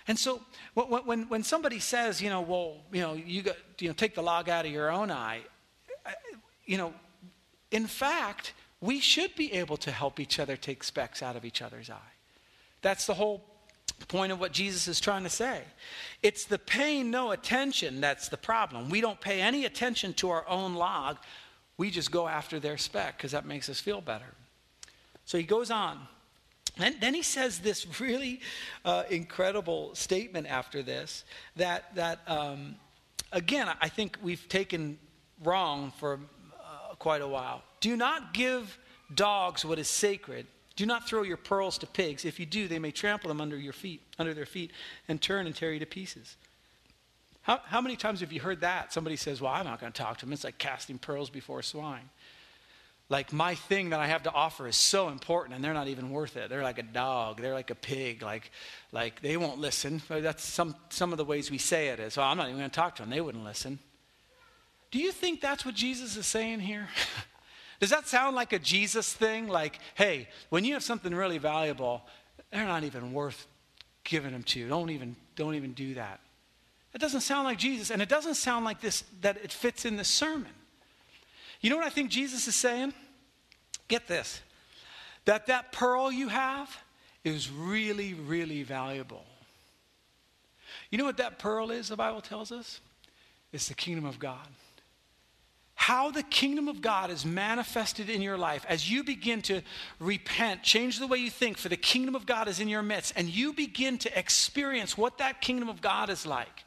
And 0.06 0.20
so 0.20 0.42
when, 0.74 1.30
when 1.30 1.44
somebody 1.44 1.80
says, 1.80 2.22
you 2.22 2.30
know, 2.30 2.42
well, 2.42 2.82
you 2.92 3.02
know, 3.02 3.14
you, 3.14 3.42
got, 3.42 3.56
you 3.80 3.88
know, 3.88 3.94
take 3.94 4.16
the 4.16 4.22
log 4.22 4.50
out 4.50 4.66
of 4.66 4.72
your 4.72 4.92
own 4.92 5.10
eye, 5.10 5.44
you 6.66 6.78
know, 6.78 6.94
in 7.72 7.88
fact, 7.88 8.54
we 8.82 9.00
should 9.00 9.36
be 9.36 9.54
able 9.54 9.78
to 9.78 9.92
help 9.92 10.20
each 10.20 10.40
other 10.40 10.58
take 10.58 10.84
specks 10.84 11.24
out 11.24 11.36
of 11.36 11.46
each 11.46 11.62
other's 11.62 11.90
eye. 11.90 12.14
That's 12.82 13.06
the 13.06 13.14
whole 13.14 13.44
point 14.08 14.32
of 14.32 14.40
what 14.40 14.52
Jesus 14.52 14.88
is 14.88 15.00
trying 15.00 15.24
to 15.24 15.30
say. 15.30 15.62
It's 16.22 16.46
the 16.46 16.60
paying 16.60 17.10
no 17.10 17.32
attention 17.32 18.02
that's 18.02 18.30
the 18.30 18.38
problem. 18.38 18.90
We 18.90 19.02
don't 19.02 19.20
pay 19.20 19.42
any 19.42 19.66
attention 19.66 20.14
to 20.16 20.30
our 20.30 20.48
own 20.48 20.76
log. 20.76 21.18
We 21.78 21.90
just 21.90 22.12
go 22.12 22.28
after 22.28 22.60
their 22.60 22.78
speck 22.78 23.18
because 23.18 23.32
that 23.32 23.46
makes 23.46 23.70
us 23.70 23.80
feel 23.80 24.02
better. 24.02 24.36
So 25.26 25.38
he 25.38 25.44
goes 25.44 25.72
on. 25.72 26.00
And 26.78 26.96
then 27.00 27.14
he 27.14 27.22
says 27.22 27.60
this 27.60 28.00
really 28.00 28.42
uh, 28.84 29.04
incredible 29.10 29.94
statement 29.96 30.48
after 30.48 30.82
this 30.82 31.24
that, 31.56 31.94
that 31.96 32.20
um, 32.28 32.76
again, 33.32 33.70
I 33.80 33.90
think 33.90 34.18
we've 34.24 34.48
taken 34.50 34.98
wrong 35.44 35.94
for 36.00 36.20
quite 37.04 37.22
a 37.22 37.28
while. 37.28 37.62
Do 37.82 37.98
not 37.98 38.34
give 38.34 38.80
dogs 39.14 39.66
what 39.66 39.78
is 39.78 39.90
sacred. 39.90 40.48
Do 40.78 40.86
not 40.86 41.06
throw 41.06 41.22
your 41.22 41.36
pearls 41.36 41.78
to 41.80 41.86
pigs. 41.86 42.24
If 42.24 42.40
you 42.40 42.46
do, 42.46 42.70
they 42.70 42.80
may 42.80 42.92
trample 42.92 43.28
them 43.28 43.42
under 43.42 43.58
your 43.58 43.74
feet, 43.74 44.02
under 44.18 44.34
their 44.34 44.46
feet, 44.46 44.72
and 45.10 45.22
turn 45.22 45.46
and 45.46 45.54
tear 45.54 45.74
you 45.74 45.80
to 45.80 45.86
pieces. 45.86 46.38
How, 47.42 47.60
how 47.66 47.82
many 47.82 47.98
times 47.98 48.22
have 48.22 48.32
you 48.32 48.40
heard 48.40 48.62
that? 48.62 48.94
Somebody 48.94 49.18
says, 49.18 49.42
Well, 49.42 49.52
I'm 49.52 49.66
not 49.66 49.82
going 49.82 49.92
to 49.92 50.02
talk 50.02 50.20
to 50.20 50.26
them. 50.26 50.32
It's 50.32 50.46
like 50.46 50.58
casting 50.58 50.98
pearls 50.98 51.30
before 51.30 51.62
swine. 51.62 52.10
Like 53.10 53.34
my 53.34 53.54
thing 53.54 53.90
that 53.90 54.00
I 54.00 54.08
have 54.08 54.24
to 54.24 54.32
offer 54.32 54.66
is 54.66 54.78
so 54.78 55.10
important 55.10 55.56
and 55.56 55.64
they're 55.64 55.74
not 55.74 55.90
even 55.90 56.10
worth 56.10 56.38
it. 56.38 56.50
They're 56.50 56.64
like 56.64 56.80
a 56.80 56.84
dog. 56.84 57.42
They're 57.42 57.54
like 57.54 57.70
a 57.70 57.76
pig. 57.76 58.24
Like, 58.24 58.50
like 58.94 59.22
they 59.22 59.36
won't 59.36 59.60
listen. 59.60 60.02
That's 60.08 60.46
some, 60.46 60.74
some 60.90 61.12
of 61.12 61.18
the 61.18 61.26
ways 61.26 61.52
we 61.52 61.58
say 61.58 61.90
it 61.90 62.00
is, 62.00 62.16
well, 62.16 62.28
I'm 62.28 62.38
not 62.38 62.48
even 62.48 62.60
going 62.60 62.70
to 62.70 62.76
talk 62.76 62.96
to 62.96 63.04
them. 63.04 63.10
They 63.10 63.20
wouldn't 63.20 63.44
listen. 63.44 63.80
Do 64.94 65.00
you 65.00 65.12
think 65.12 65.42
that's 65.42 65.66
what 65.66 65.74
Jesus 65.74 66.18
is 66.18 66.28
saying 66.28 66.60
here? 66.60 66.88
Does 67.80 67.90
that 67.90 68.08
sound 68.08 68.36
like 68.36 68.54
a 68.54 68.60
Jesus 68.60 69.12
thing? 69.12 69.48
Like, 69.48 69.80
hey, 69.96 70.28
when 70.50 70.66
you 70.66 70.76
have 70.76 70.84
something 70.84 71.16
really 71.16 71.40
valuable, 71.40 72.04
they're 72.52 72.68
not 72.68 72.84
even 72.84 73.12
worth 73.12 73.48
giving 74.04 74.34
them 74.34 74.44
to 74.44 74.60
you. 74.60 74.68
Don't 74.68 74.92
even, 74.92 75.16
don't 75.36 75.56
even 75.56 75.74
do 75.74 75.96
that. 75.96 76.20
It 76.94 77.02
doesn't 77.02 77.22
sound 77.22 77.46
like 77.46 77.58
Jesus, 77.58 77.90
and 77.90 78.04
it 78.04 78.08
doesn't 78.08 78.36
sound 78.36 78.66
like 78.66 78.82
this 78.82 79.04
that 79.22 79.38
it 79.38 79.52
fits 79.52 79.84
in 79.84 79.96
the 79.96 80.04
sermon. 80.04 80.52
You 81.60 81.72
know 81.72 81.78
what 81.78 81.88
I 81.88 81.90
think 81.90 82.12
Jesus 82.12 82.48
is 82.48 82.54
saying? 82.54 82.94
Get 83.88 84.08
this. 84.08 84.42
That 85.26 85.48
that 85.48 85.72
pearl 85.72 86.12
you 86.12 86.28
have 86.28 86.70
is 87.24 87.50
really, 87.50 88.14
really 88.14 88.62
valuable. 88.62 89.26
You 90.92 91.00
know 91.00 91.06
what 91.06 91.18
that 91.18 91.40
pearl 91.40 91.72
is, 91.72 91.88
the 91.88 91.96
Bible 91.96 92.22
tells 92.22 92.52
us? 92.52 92.80
It's 93.52 93.70
the 93.70 93.74
kingdom 93.74 94.06
of 94.06 94.20
God 94.20 94.48
how 95.84 96.12
the 96.12 96.24
kingdom 96.24 96.70
of 96.70 96.80
God 96.80 97.12
is 97.12 97.26
manifested 97.26 98.10
in 98.10 98.22
your 98.22 98.38
life 98.38 98.66
as 98.70 98.90
you 98.90 99.04
begin 99.04 99.42
to 99.42 99.62
repent, 100.00 100.64
change 100.64 100.98
the 100.98 101.08
way 101.08 101.18
you 101.18 101.30
think, 101.30 101.58
for 101.58 101.68
the 101.68 101.76
kingdom 101.76 102.16
of 102.16 102.26
God 102.26 102.48
is 102.48 102.62
in 102.62 102.70
your 102.70 102.82
midst, 102.82 103.12
and 103.18 103.28
you 103.28 103.52
begin 103.52 103.98
to 103.98 104.18
experience 104.18 104.98
what 104.98 105.18
that 105.18 105.42
kingdom 105.42 105.68
of 105.68 105.82
God 105.82 106.10
is 106.10 106.26
like. 106.26 106.64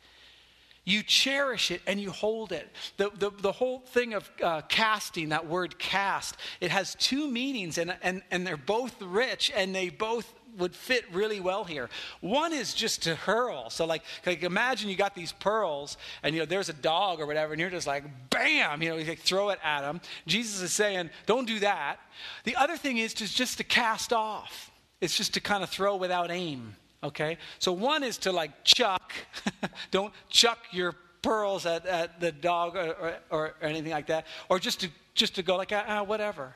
You 0.84 1.02
cherish 1.02 1.70
it 1.70 1.80
and 1.86 1.98
you 1.98 2.10
hold 2.10 2.52
it. 2.52 2.70
The, 2.98 3.08
the, 3.08 3.30
the 3.30 3.52
whole 3.52 3.78
thing 3.78 4.12
of 4.12 4.30
uh, 4.42 4.60
casting, 4.68 5.30
that 5.30 5.46
word 5.46 5.78
cast, 5.78 6.36
it 6.60 6.70
has 6.70 6.94
two 6.96 7.26
meanings 7.26 7.78
and, 7.78 7.96
and, 8.02 8.20
and 8.30 8.46
they're 8.46 8.58
both 8.58 9.00
rich 9.00 9.50
and 9.56 9.74
they 9.74 9.88
both 9.88 10.30
would 10.58 10.74
fit 10.74 11.04
really 11.12 11.40
well 11.40 11.64
here. 11.64 11.88
One 12.20 12.52
is 12.52 12.74
just 12.74 13.02
to 13.04 13.14
hurl. 13.14 13.70
So 13.70 13.84
like, 13.84 14.02
like 14.24 14.42
imagine 14.42 14.88
you 14.88 14.96
got 14.96 15.14
these 15.14 15.32
pearls 15.32 15.96
and 16.22 16.34
you 16.34 16.40
know 16.40 16.46
there's 16.46 16.68
a 16.68 16.74
dog 16.74 17.20
or 17.20 17.26
whatever 17.26 17.52
and 17.52 17.60
you're 17.60 17.70
just 17.70 17.86
like 17.86 18.04
bam, 18.30 18.82
you 18.82 18.90
know, 18.90 18.96
you 18.96 19.04
like 19.04 19.20
throw 19.20 19.50
it 19.50 19.58
at 19.62 19.82
him. 19.82 20.00
Jesus 20.26 20.60
is 20.60 20.72
saying, 20.72 21.10
don't 21.26 21.46
do 21.46 21.58
that. 21.60 21.98
The 22.44 22.56
other 22.56 22.76
thing 22.76 22.98
is 22.98 23.14
just 23.14 23.58
to 23.58 23.64
cast 23.64 24.12
off. 24.12 24.70
It's 25.00 25.16
just 25.16 25.34
to 25.34 25.40
kind 25.40 25.62
of 25.62 25.70
throw 25.70 25.96
without 25.96 26.30
aim. 26.30 26.76
Okay? 27.02 27.38
So 27.58 27.72
one 27.72 28.02
is 28.02 28.18
to 28.18 28.32
like 28.32 28.64
chuck. 28.64 29.12
don't 29.90 30.12
chuck 30.28 30.58
your 30.72 30.94
pearls 31.22 31.66
at, 31.66 31.86
at 31.86 32.20
the 32.20 32.32
dog 32.32 32.76
or, 32.76 33.16
or, 33.30 33.54
or, 33.60 33.68
anything 33.68 33.92
like 33.92 34.06
that. 34.06 34.26
Or 34.48 34.58
just 34.58 34.80
to 34.80 34.88
just 35.14 35.34
to 35.36 35.42
go 35.42 35.56
like 35.56 35.72
ah, 35.72 35.84
ah 35.88 36.02
whatever. 36.02 36.54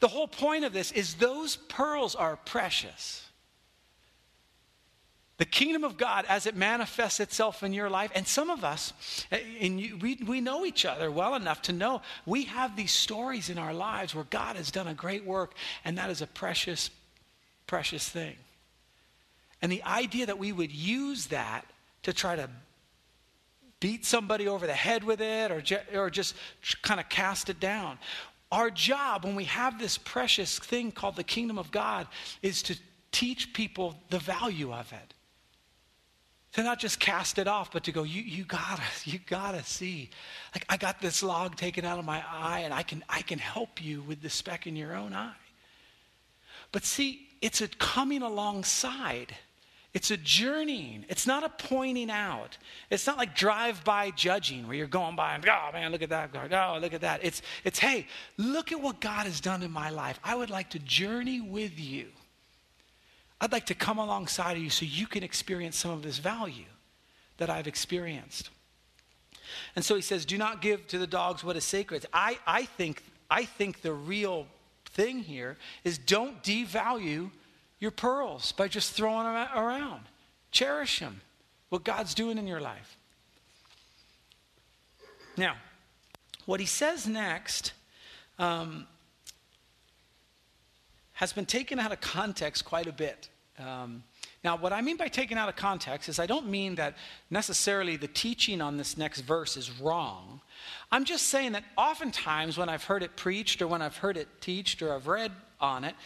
The 0.00 0.08
whole 0.08 0.28
point 0.28 0.64
of 0.64 0.72
this 0.72 0.92
is 0.92 1.14
those 1.14 1.56
pearls 1.56 2.14
are 2.14 2.36
precious. 2.36 3.27
The 5.38 5.44
kingdom 5.44 5.84
of 5.84 5.96
God, 5.96 6.24
as 6.28 6.46
it 6.46 6.56
manifests 6.56 7.20
itself 7.20 7.62
in 7.62 7.72
your 7.72 7.88
life, 7.88 8.10
and 8.12 8.26
some 8.26 8.50
of 8.50 8.64
us, 8.64 8.92
eh, 9.30 9.38
and 9.60 9.80
you, 9.80 9.96
we, 9.96 10.18
we 10.26 10.40
know 10.40 10.66
each 10.66 10.84
other 10.84 11.12
well 11.12 11.36
enough 11.36 11.62
to 11.62 11.72
know 11.72 12.02
we 12.26 12.44
have 12.44 12.74
these 12.74 12.90
stories 12.90 13.48
in 13.48 13.56
our 13.56 13.72
lives 13.72 14.16
where 14.16 14.24
God 14.24 14.56
has 14.56 14.72
done 14.72 14.88
a 14.88 14.94
great 14.94 15.24
work, 15.24 15.54
and 15.84 15.96
that 15.96 16.10
is 16.10 16.22
a 16.22 16.26
precious, 16.26 16.90
precious 17.68 18.08
thing. 18.08 18.34
And 19.62 19.70
the 19.70 19.84
idea 19.84 20.26
that 20.26 20.40
we 20.40 20.50
would 20.50 20.72
use 20.72 21.26
that 21.26 21.64
to 22.02 22.12
try 22.12 22.34
to 22.34 22.50
beat 23.78 24.04
somebody 24.04 24.48
over 24.48 24.66
the 24.66 24.74
head 24.74 25.04
with 25.04 25.20
it 25.20 25.52
or, 25.52 25.62
or 25.96 26.10
just 26.10 26.34
kind 26.82 26.98
of 26.98 27.08
cast 27.08 27.48
it 27.48 27.60
down. 27.60 27.96
Our 28.50 28.70
job 28.70 29.24
when 29.24 29.36
we 29.36 29.44
have 29.44 29.78
this 29.78 29.98
precious 29.98 30.58
thing 30.58 30.90
called 30.90 31.14
the 31.14 31.22
kingdom 31.22 31.58
of 31.58 31.70
God 31.70 32.08
is 32.42 32.60
to 32.64 32.76
teach 33.12 33.52
people 33.52 33.96
the 34.10 34.18
value 34.18 34.72
of 34.72 34.92
it 34.92 35.14
to 36.52 36.62
not 36.62 36.78
just 36.78 36.98
cast 36.98 37.38
it 37.38 37.46
off, 37.46 37.70
but 37.70 37.84
to 37.84 37.92
go, 37.92 38.02
you, 38.02 38.22
you 38.22 38.44
gotta, 38.44 38.82
you 39.04 39.18
gotta 39.26 39.62
see. 39.62 40.10
Like 40.54 40.64
I 40.68 40.76
got 40.76 41.00
this 41.00 41.22
log 41.22 41.56
taken 41.56 41.84
out 41.84 41.98
of 41.98 42.04
my 42.04 42.24
eye, 42.30 42.60
and 42.60 42.72
I 42.72 42.82
can 42.82 43.04
I 43.08 43.22
can 43.22 43.38
help 43.38 43.82
you 43.84 44.02
with 44.02 44.22
the 44.22 44.30
speck 44.30 44.66
in 44.66 44.74
your 44.74 44.96
own 44.96 45.12
eye. 45.12 45.36
But 46.72 46.84
see, 46.84 47.28
it's 47.40 47.60
a 47.60 47.68
coming 47.68 48.22
alongside. 48.22 49.34
It's 49.94 50.10
a 50.10 50.18
journeying. 50.18 51.06
It's 51.08 51.26
not 51.26 51.44
a 51.44 51.48
pointing 51.48 52.10
out. 52.10 52.58
It's 52.90 53.06
not 53.06 53.16
like 53.16 53.34
drive-by 53.34 54.10
judging 54.10 54.68
where 54.68 54.76
you're 54.76 54.86
going 54.86 55.16
by 55.16 55.34
and, 55.34 55.48
oh 55.48 55.70
man, 55.72 55.90
look 55.90 56.02
at 56.02 56.10
that. 56.10 56.30
Oh, 56.34 56.78
look 56.78 56.92
at 56.92 57.00
that. 57.00 57.20
It's, 57.24 57.40
it's, 57.64 57.78
hey, 57.78 58.06
look 58.36 58.70
at 58.70 58.80
what 58.80 59.00
God 59.00 59.24
has 59.24 59.40
done 59.40 59.62
in 59.62 59.70
my 59.70 59.88
life. 59.88 60.20
I 60.22 60.34
would 60.34 60.50
like 60.50 60.70
to 60.70 60.78
journey 60.78 61.40
with 61.40 61.80
you 61.80 62.08
I'd 63.40 63.52
like 63.52 63.66
to 63.66 63.74
come 63.74 63.98
alongside 63.98 64.56
of 64.56 64.62
you 64.62 64.70
so 64.70 64.84
you 64.84 65.06
can 65.06 65.22
experience 65.22 65.76
some 65.76 65.92
of 65.92 66.02
this 66.02 66.18
value 66.18 66.64
that 67.36 67.48
I've 67.48 67.66
experienced. 67.66 68.50
And 69.76 69.84
so 69.84 69.94
he 69.94 70.02
says, 70.02 70.24
Do 70.24 70.36
not 70.38 70.60
give 70.60 70.86
to 70.88 70.98
the 70.98 71.06
dogs 71.06 71.44
what 71.44 71.56
is 71.56 71.64
sacred. 71.64 72.06
I, 72.12 72.38
I, 72.46 72.64
think, 72.64 73.02
I 73.30 73.44
think 73.44 73.82
the 73.82 73.92
real 73.92 74.46
thing 74.86 75.20
here 75.20 75.56
is 75.84 75.98
don't 75.98 76.42
devalue 76.42 77.30
your 77.78 77.90
pearls 77.90 78.52
by 78.52 78.68
just 78.68 78.92
throwing 78.92 79.24
them 79.24 79.48
around. 79.54 80.02
Cherish 80.50 80.98
them, 80.98 81.20
what 81.68 81.84
God's 81.84 82.14
doing 82.14 82.38
in 82.38 82.46
your 82.46 82.60
life. 82.60 82.96
Now, 85.36 85.56
what 86.46 86.58
he 86.58 86.66
says 86.66 87.06
next 87.06 87.72
um, 88.38 88.86
has 91.18 91.32
been 91.32 91.46
taken 91.46 91.80
out 91.80 91.90
of 91.90 92.00
context 92.00 92.64
quite 92.64 92.86
a 92.86 92.92
bit. 92.92 93.28
Um, 93.58 94.04
now, 94.44 94.56
what 94.56 94.72
I 94.72 94.80
mean 94.82 94.96
by 94.96 95.08
taken 95.08 95.36
out 95.36 95.48
of 95.48 95.56
context 95.56 96.08
is 96.08 96.20
I 96.20 96.26
don't 96.26 96.48
mean 96.48 96.76
that 96.76 96.96
necessarily 97.28 97.96
the 97.96 98.06
teaching 98.06 98.60
on 98.60 98.76
this 98.76 98.96
next 98.96 99.22
verse 99.22 99.56
is 99.56 99.80
wrong. 99.80 100.40
I'm 100.92 101.04
just 101.04 101.26
saying 101.26 101.52
that 101.52 101.64
oftentimes 101.76 102.56
when 102.56 102.68
I've 102.68 102.84
heard 102.84 103.02
it 103.02 103.16
preached 103.16 103.60
or 103.60 103.66
when 103.66 103.82
I've 103.82 103.96
heard 103.96 104.16
it 104.16 104.28
teached 104.40 104.80
or 104.80 104.94
I've 104.94 105.08
read 105.08 105.32
on 105.60 105.82
it, 105.82 105.96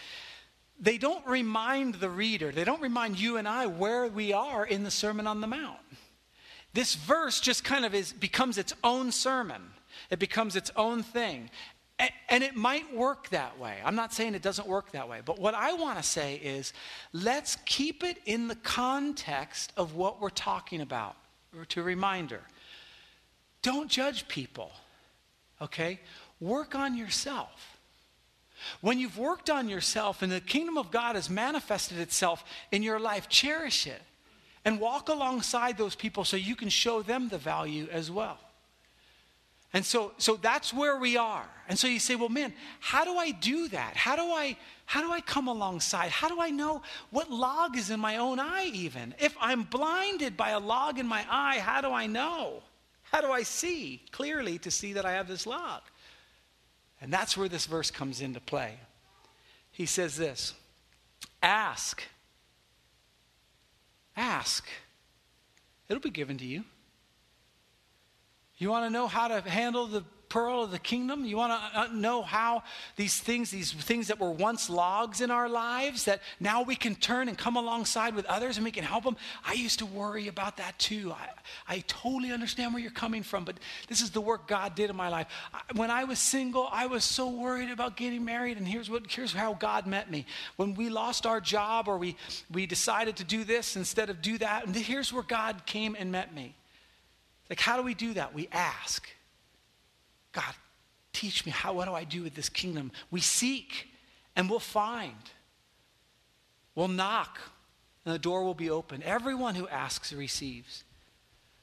they 0.81 0.97
don't 0.97 1.27
remind 1.27 1.97
the 1.97 2.09
reader, 2.09 2.51
they 2.51 2.65
don't 2.65 2.81
remind 2.81 3.21
you 3.21 3.37
and 3.37 3.47
I 3.47 3.67
where 3.67 4.07
we 4.07 4.33
are 4.33 4.65
in 4.65 4.83
the 4.83 4.91
Sermon 4.91 5.27
on 5.27 5.43
the 5.43 5.47
Mount. 5.47 5.77
This 6.73 6.95
verse 6.95 7.39
just 7.39 7.65
kind 7.65 7.85
of 7.85 7.95
is, 7.95 8.15
becomes 8.15 8.57
its 8.57 8.73
own 8.83 9.13
sermon. 9.13 9.63
It 10.11 10.19
becomes 10.19 10.57
its 10.57 10.71
own 10.75 11.03
thing. 11.03 11.51
And 12.29 12.43
it 12.43 12.57
might 12.57 12.95
work 12.95 13.29
that 13.29 13.59
way. 13.59 13.77
I'm 13.85 13.95
not 13.95 14.13
saying 14.13 14.35
it 14.35 14.43
doesn't 14.43 14.67
work 14.67 14.93
that 14.93 15.09
way. 15.09 15.21
But 15.25 15.39
what 15.39 15.55
I 15.55 15.75
want 15.75 15.99
to 15.99 16.03
say 16.03 16.37
is 16.37 16.73
let's 17.13 17.57
keep 17.65 18.03
it 18.03 18.19
in 18.25 18.49
the 18.49 18.57
context 18.57 19.73
of 19.77 19.95
what 19.95 20.21
we're 20.21 20.31
talking 20.31 20.81
about. 20.81 21.17
To 21.69 21.83
reminder 21.83 22.41
don't 23.61 23.89
judge 23.91 24.27
people, 24.27 24.73
okay? 25.61 26.01
Work 26.41 26.75
on 26.75 26.97
yourself. 26.97 27.79
When 28.81 28.99
you've 28.99 29.19
worked 29.19 29.51
on 29.51 29.69
yourself 29.69 30.23
and 30.23 30.33
the 30.33 30.41
kingdom 30.41 30.77
of 30.79 30.91
God 30.91 31.15
has 31.15 31.31
manifested 31.31 31.99
itself 31.99 32.45
in 32.73 32.83
your 32.83 32.99
life, 32.99 33.29
cherish 33.29 33.87
it 33.87 34.03
and 34.65 34.81
walk 34.81 35.09
alongside 35.09 35.77
those 35.79 35.95
people 35.95 36.25
so 36.25 36.37
you 36.37 36.57
can 36.57 36.69
show 36.69 37.03
them 37.03 37.29
the 37.29 37.39
value 37.39 37.89
as 37.91 38.11
well. 38.11 38.39
And 39.73 39.85
so, 39.85 40.13
so 40.19 40.37
that's 40.37 40.73
where 40.73 40.99
we 40.99 41.17
are. 41.17 41.49
And 41.69 41.79
so 41.79 41.87
you 41.87 41.99
say, 41.99 42.15
well, 42.15 42.29
man, 42.29 42.53
how 42.81 43.05
do 43.05 43.17
I 43.17 43.31
do 43.31 43.69
that? 43.69 43.97
How 43.97 44.17
do 44.17 44.23
I, 44.23 44.57
how 44.85 45.01
do 45.01 45.11
I 45.11 45.21
come 45.23 45.49
alongside? 45.49 46.11
How 46.11 46.29
do 46.29 46.41
I 46.41 46.51
know 46.51 46.83
what 47.11 47.31
log 47.31 47.79
is 47.79 47.89
in 47.89 47.99
my 47.99 48.19
own 48.19 48.39
eye, 48.39 48.71
even? 48.75 49.15
If 49.19 49.35
I'm 49.41 49.63
blinded 49.63 50.37
by 50.37 50.51
a 50.51 50.61
log 50.61 50.99
in 50.99 51.07
my 51.07 51.25
eye, 51.31 51.59
how 51.61 51.81
do 51.81 51.91
I 51.91 52.07
know? 52.07 52.63
How 53.05 53.23
do 53.23 53.31
I 53.31 53.43
see 53.43 54.03
clearly 54.11 54.59
to 54.59 54.71
see 54.71 54.93
that 54.93 55.07
I 55.07 55.13
have 55.13 55.29
this 55.29 55.47
log? 55.47 55.81
And 57.01 57.13
that's 57.13 57.37
where 57.37 57.49
this 57.49 57.67
verse 57.67 57.91
comes 57.91 58.21
into 58.21 58.41
play. 58.41 58.75
He 59.71 59.87
says 59.87 60.17
this 60.17 60.55
Ask. 61.43 62.03
Ask. 64.17 64.67
It'll 65.89 66.03
be 66.03 66.11
given 66.11 66.37
to 66.39 66.45
you. 66.45 66.65
You 68.59 68.71
want 68.71 68.87
to 68.87 68.91
know 68.91 69.07
how 69.07 69.29
to 69.29 69.41
handle 69.41 69.87
the 69.87 70.05
pearl 70.33 70.63
of 70.63 70.71
the 70.71 70.79
kingdom? 70.79 71.27
You 71.27 71.37
want 71.37 71.53
to 71.53 71.81
uh, 71.81 71.87
know 71.93 72.23
how 72.23 72.63
these 72.97 73.21
things, 73.21 73.51
these 73.51 73.71
things 73.71 74.09
that 74.09 74.19
were 74.19 74.31
once 74.31 74.71
logs 74.71 75.21
in 75.21 75.31
our 75.31 75.47
lives, 75.47 76.07
that 76.07 76.23
now 76.41 76.63
we 76.63 76.75
can 76.75 76.95
turn 76.95 77.29
and 77.29 77.37
come 77.37 77.57
alongside 77.57 78.15
with 78.15 78.25
others 78.25 78.57
and 78.57 78.65
we 78.65 78.71
can 78.71 78.83
help 78.83 79.05
them? 79.05 79.19
I 79.45 79.53
used 79.53 79.81
to 79.81 79.87
worry 79.87 80.29
about 80.29 80.57
that 80.57 80.79
too. 80.79 81.13
I, 81.13 81.29
I 81.69 81.81
totally 81.87 82.33
understand 82.33 82.73
where 82.73 82.83
you're 82.83 82.93
coming 82.93 83.23
from, 83.23 83.45
but 83.45 83.59
this 83.89 84.01
is 84.01 84.11
the 84.11 84.23
work 84.23 84.49
God 84.49 84.75
did 84.75 84.89
in 84.89 84.97
my 84.97 85.11
life. 85.11 85.27
When 85.75 85.91
I 85.91 86.05
was 86.05 86.19
single, 86.19 86.67
I 86.73 86.87
was 86.87 87.05
so 87.05 87.29
worried 87.29 87.71
about 87.71 87.99
getting 87.99 88.25
married, 88.25 88.57
and 88.57 88.67
here's, 88.67 88.89
what, 88.89 89.11
here's 89.11 89.35
how 89.35 89.53
God 89.53 89.87
met 89.87 90.11
me. 90.11 90.25
When 90.57 90.73
we 90.73 90.89
lost 90.89 91.27
our 91.27 91.43
job 91.43 91.89
or 91.89 91.99
we, 91.99 92.17
we 92.51 92.65
decided 92.65 93.17
to 93.17 93.25
do 93.25 93.45
this 93.45 93.77
instead 93.77 94.09
of 94.09 94.23
do 94.23 94.39
that, 94.39 94.67
and 94.67 94.75
here's 94.75 95.13
where 95.13 95.23
God 95.23 95.67
came 95.67 95.95
and 95.99 96.11
met 96.11 96.35
me. 96.35 96.55
Like, 97.51 97.61
how 97.61 97.77
do 97.77 97.83
we 97.83 97.95
do 97.95 98.15
that? 98.15 98.35
We 98.35 98.49
ask. 98.53 99.09
God, 100.33 100.55
teach 101.13 101.45
me 101.45 101.53
how, 101.53 101.75
what 101.75 101.87
do 101.87 101.95
I 101.95 102.05
do 102.05 102.23
with 102.23 102.35
this 102.35 102.49
kingdom? 102.49 102.91
We 103.11 103.21
seek 103.21 103.89
and 104.35 104.49
we'll 104.49 104.59
find. 104.59 105.31
We'll 106.75 106.89
knock 106.89 107.39
and 108.05 108.15
the 108.15 108.19
door 108.19 108.45
will 108.45 108.55
be 108.55 108.71
open. 108.71 109.03
Everyone 109.03 109.55
who 109.55 109.69
asks 109.69 110.13
receives. 110.13 110.85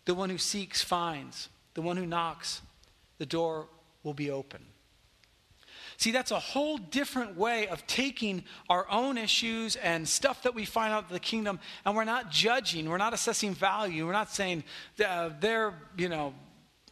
The 0.05 0.15
one 0.15 0.29
who 0.29 0.37
seeks 0.37 0.81
finds. 0.81 1.49
The 1.73 1.81
one 1.81 1.97
who 1.97 2.05
knocks, 2.05 2.61
the 3.17 3.25
door 3.25 3.67
will 4.03 4.13
be 4.13 4.31
open. 4.31 4.65
See, 5.99 6.11
that's 6.11 6.31
a 6.31 6.39
whole 6.39 6.77
different 6.77 7.35
way 7.35 7.67
of 7.67 7.85
taking 7.85 8.45
our 8.69 8.89
own 8.89 9.17
issues 9.17 9.75
and 9.75 10.07
stuff 10.07 10.43
that 10.43 10.55
we 10.55 10.63
find 10.63 10.93
out 10.93 11.09
the 11.09 11.19
kingdom, 11.19 11.59
and 11.85 11.93
we're 11.93 12.05
not 12.05 12.31
judging, 12.31 12.87
we're 12.87 12.95
not 12.95 13.13
assessing 13.13 13.53
value, 13.53 14.05
we're 14.05 14.13
not 14.13 14.31
saying 14.31 14.63
uh, 15.05 15.31
they're, 15.41 15.73
you 15.97 16.07
know, 16.07 16.33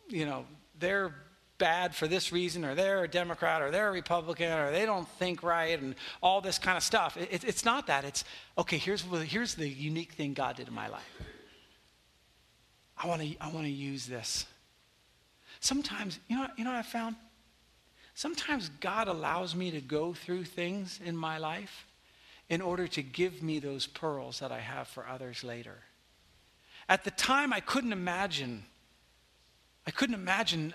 you 0.09 0.25
know, 0.25 0.45
they're 0.77 1.15
bad 1.57 1.95
for 1.95 2.05
this 2.09 2.33
reason, 2.33 2.65
or 2.65 2.75
they're 2.75 3.05
a 3.05 3.07
Democrat, 3.07 3.61
or 3.61 3.71
they're 3.71 3.87
a 3.87 3.93
Republican, 3.93 4.51
or 4.51 4.71
they 4.71 4.85
don't 4.85 5.07
think 5.11 5.41
right, 5.41 5.81
and 5.81 5.95
all 6.21 6.41
this 6.41 6.59
kind 6.59 6.75
of 6.75 6.83
stuff. 6.83 7.15
It, 7.15 7.45
it's 7.45 7.63
not 7.63 7.87
that. 7.87 8.03
It's 8.03 8.25
okay. 8.57 8.77
Here's 8.77 9.03
here's 9.03 9.55
the 9.55 9.69
unique 9.69 10.11
thing 10.11 10.33
God 10.33 10.57
did 10.57 10.67
in 10.67 10.73
my 10.73 10.89
life. 10.89 11.09
I 12.97 13.07
want 13.07 13.21
to 13.21 13.33
I 13.39 13.47
want 13.53 13.65
to 13.65 13.71
use 13.71 14.05
this. 14.05 14.45
Sometimes, 15.61 16.19
you 16.27 16.35
know, 16.35 16.47
you 16.57 16.65
know 16.65 16.73
I 16.73 16.81
found 16.81 17.15
Sometimes 18.17 18.71
God 18.79 19.07
allows 19.07 19.53
me 19.53 19.69
to 19.69 19.79
go 19.79 20.11
through 20.11 20.45
things 20.45 20.99
in 21.05 21.15
my 21.15 21.37
life 21.37 21.85
in 22.49 22.61
order 22.61 22.87
to 22.87 23.03
give 23.03 23.43
me 23.43 23.59
those 23.59 23.85
pearls 23.85 24.39
that 24.39 24.51
I 24.51 24.57
have 24.57 24.87
for 24.87 25.05
others 25.07 25.43
later. 25.43 25.75
At 26.89 27.03
the 27.03 27.11
time, 27.11 27.53
I 27.53 27.59
couldn't 27.59 27.91
imagine 27.91 28.63
I 29.85 29.91
couldn't 29.91 30.15
imagine, 30.15 30.73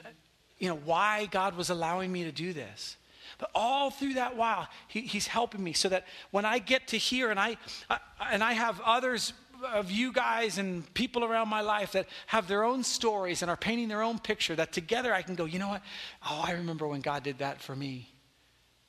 you 0.61 0.69
know, 0.69 0.77
why 0.77 1.27
God 1.27 1.57
was 1.57 1.69
allowing 1.69 2.13
me 2.13 2.23
to 2.23 2.33
do 2.33 2.53
this. 2.53 2.97
But 3.39 3.51
all 3.57 3.91
through 3.91 4.15
that 4.15 4.37
while, 4.37 4.69
he, 4.87 5.01
he's 5.01 5.27
helping 5.27 5.65
me 5.65 5.73
so 5.73 5.89
that 5.89 6.07
when 6.31 6.45
I 6.45 6.61
get 6.61 6.87
to 6.89 6.97
here 6.97 7.33
and 7.33 7.41
I, 7.41 7.57
I 7.91 7.99
and 8.31 8.43
I 8.45 8.53
have 8.53 8.81
others 8.83 9.33
of 9.65 9.91
you 9.91 10.13
guys 10.13 10.59
and 10.59 10.93
people 10.95 11.25
around 11.25 11.49
my 11.49 11.61
life 11.61 11.93
that 11.93 12.07
have 12.27 12.49
their 12.49 12.65
own 12.65 12.85
stories 12.85 13.43
and 13.43 13.51
are 13.51 13.57
painting 13.57 13.89
their 13.89 14.03
own 14.03 14.19
picture, 14.19 14.55
that 14.57 14.73
together 14.73 15.13
I 15.13 15.23
can 15.23 15.35
go, 15.35 15.45
you 15.45 15.59
know 15.59 15.69
what? 15.69 15.83
Oh, 16.29 16.43
I 16.45 16.53
remember 16.53 16.87
when 16.87 17.01
God 17.01 17.23
did 17.23 17.39
that 17.39 17.61
for 17.61 17.75
me. 17.75 18.09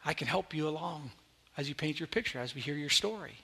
I 0.05 0.13
can 0.13 0.27
help 0.27 0.53
you 0.53 0.67
along 0.67 1.11
as 1.57 1.69
you 1.69 1.75
paint 1.75 1.99
your 1.99 2.07
picture, 2.07 2.39
as 2.39 2.55
we 2.55 2.61
hear 2.61 2.75
your 2.75 2.89
story. 2.89 3.37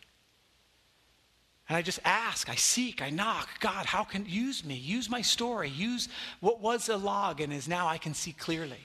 And 1.70 1.78
I 1.78 1.84
just 1.84 2.00
ask, 2.04 2.50
I 2.50 2.56
seek, 2.56 3.02
I 3.02 3.12
knock. 3.12 3.48
God, 3.60 3.86
how 3.86 4.04
can 4.04 4.26
use 4.26 4.66
me? 4.66 4.74
Use 4.74 5.10
my 5.10 5.22
story. 5.22 5.70
Use 5.70 6.10
what 6.40 6.60
was 6.60 6.90
a 6.90 6.98
log 6.98 7.42
and 7.42 7.54
is 7.54 7.68
now 7.68 7.88
I 7.88 8.00
can 8.00 8.16
see 8.16 8.32
clearly. 8.32 8.84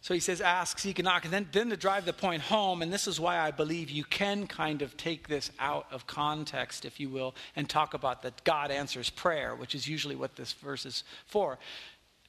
So 0.00 0.14
he 0.14 0.20
says, 0.20 0.40
ask, 0.40 0.78
seek, 0.78 1.00
and 1.00 1.06
knock. 1.06 1.24
And 1.24 1.32
then, 1.32 1.48
then 1.50 1.70
to 1.70 1.76
drive 1.76 2.04
the 2.04 2.12
point 2.12 2.42
home, 2.42 2.82
and 2.82 2.92
this 2.92 3.08
is 3.08 3.18
why 3.18 3.38
I 3.38 3.50
believe 3.50 3.90
you 3.90 4.04
can 4.04 4.46
kind 4.46 4.80
of 4.80 4.96
take 4.96 5.28
this 5.28 5.50
out 5.58 5.86
of 5.90 6.06
context, 6.06 6.84
if 6.84 7.00
you 7.00 7.08
will, 7.08 7.34
and 7.56 7.68
talk 7.68 7.94
about 7.94 8.22
that 8.22 8.44
God 8.44 8.70
answers 8.70 9.10
prayer, 9.10 9.56
which 9.56 9.74
is 9.74 9.88
usually 9.88 10.14
what 10.14 10.36
this 10.36 10.52
verse 10.52 10.86
is 10.86 11.02
for. 11.26 11.58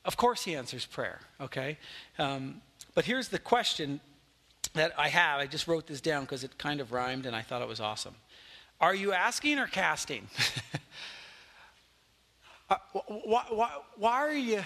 Of 0.03 0.17
course, 0.17 0.43
he 0.43 0.55
answers 0.55 0.85
prayer, 0.85 1.19
okay? 1.39 1.77
Um, 2.17 2.61
but 2.95 3.05
here's 3.05 3.27
the 3.27 3.39
question 3.39 3.99
that 4.73 4.93
I 4.97 5.09
have. 5.09 5.39
I 5.39 5.45
just 5.45 5.67
wrote 5.67 5.87
this 5.87 6.01
down 6.01 6.23
because 6.23 6.43
it 6.43 6.57
kind 6.57 6.81
of 6.81 6.91
rhymed 6.91 7.25
and 7.25 7.35
I 7.35 7.41
thought 7.41 7.61
it 7.61 7.67
was 7.67 7.79
awesome. 7.79 8.15
Are 8.81 8.95
you 8.95 9.11
asking 9.11 9.59
or 9.59 9.67
casting? 9.67 10.27
uh, 12.69 12.77
why, 12.93 13.45
why, 13.49 13.71
why, 13.97 14.11
are 14.11 14.31
you, 14.31 14.63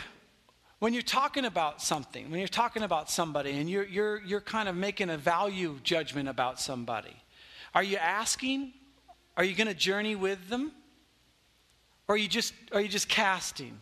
when 0.83 0.91
you're 0.91 1.01
talking 1.01 1.45
about 1.45 1.81
something, 1.81 2.29
when 2.29 2.39
you're 2.41 2.47
talking 2.49 2.83
about 2.83 3.09
somebody 3.09 3.51
and 3.51 3.69
you're, 3.69 3.85
you're, 3.85 4.21
you're 4.23 4.41
kind 4.41 4.67
of 4.67 4.75
making 4.75 5.09
a 5.09 5.17
value 5.17 5.79
judgment 5.81 6.27
about 6.27 6.59
somebody, 6.59 7.15
are 7.73 7.83
you 7.83 7.95
asking? 7.95 8.73
Are 9.37 9.45
you 9.45 9.55
going 9.55 9.69
to 9.69 9.73
journey 9.73 10.17
with 10.17 10.49
them? 10.49 10.73
Or 12.09 12.15
are 12.15 12.17
you 12.17 12.27
just, 12.27 12.53
are 12.73 12.81
you 12.81 12.89
just 12.89 13.07
casting? 13.07 13.79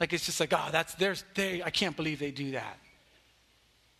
Like 0.00 0.12
it's 0.12 0.26
just 0.26 0.40
like, 0.40 0.52
oh, 0.52 0.68
that's, 0.72 0.96
there's, 0.96 1.24
they, 1.36 1.62
I 1.62 1.70
can't 1.70 1.94
believe 1.94 2.18
they 2.18 2.32
do 2.32 2.50
that. 2.50 2.76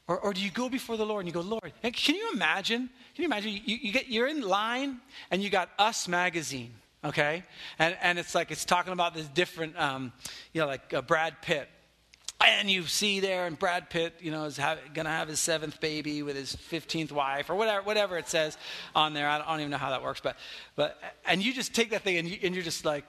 Or, 0.08 0.18
or 0.18 0.32
do 0.32 0.40
you 0.40 0.50
go 0.50 0.68
before 0.68 0.96
the 0.96 1.06
Lord 1.06 1.24
and 1.24 1.28
you 1.28 1.32
go, 1.32 1.48
Lord, 1.48 1.72
and 1.84 1.94
can 1.94 2.16
you 2.16 2.32
imagine? 2.32 2.90
Can 3.14 3.22
you 3.22 3.26
imagine? 3.26 3.52
You, 3.52 3.60
you 3.76 3.92
get, 3.92 4.08
you're 4.08 4.26
in 4.26 4.40
line 4.40 4.98
and 5.30 5.44
you 5.44 5.48
got 5.48 5.68
Us 5.78 6.08
magazine, 6.08 6.74
okay? 7.04 7.44
And, 7.78 7.96
and 8.02 8.18
it's 8.18 8.34
like, 8.34 8.50
it's 8.50 8.64
talking 8.64 8.92
about 8.92 9.14
this 9.14 9.28
different, 9.28 9.78
um, 9.78 10.12
you 10.52 10.60
know, 10.60 10.66
like 10.66 10.92
uh, 10.92 11.02
Brad 11.02 11.40
Pitt. 11.40 11.68
And 12.44 12.70
you 12.70 12.82
see 12.82 13.20
there, 13.20 13.46
and 13.46 13.58
Brad 13.58 13.88
Pitt, 13.88 14.14
you 14.20 14.30
know, 14.30 14.44
is 14.44 14.58
going 14.58 15.06
to 15.06 15.10
have 15.10 15.28
his 15.28 15.40
seventh 15.40 15.80
baby 15.80 16.22
with 16.22 16.36
his 16.36 16.54
15th 16.54 17.10
wife, 17.10 17.48
or 17.48 17.54
whatever, 17.54 17.82
whatever 17.82 18.18
it 18.18 18.28
says 18.28 18.58
on 18.94 19.14
there. 19.14 19.28
I 19.28 19.38
don't, 19.38 19.48
I 19.48 19.50
don't 19.52 19.60
even 19.60 19.70
know 19.70 19.78
how 19.78 19.90
that 19.90 20.02
works. 20.02 20.20
But, 20.20 20.36
but, 20.76 21.00
and 21.26 21.42
you 21.42 21.54
just 21.54 21.74
take 21.74 21.90
that 21.90 22.02
thing 22.02 22.18
and, 22.18 22.28
you, 22.28 22.38
and 22.42 22.54
you're 22.54 22.64
just 22.64 22.84
like, 22.84 23.04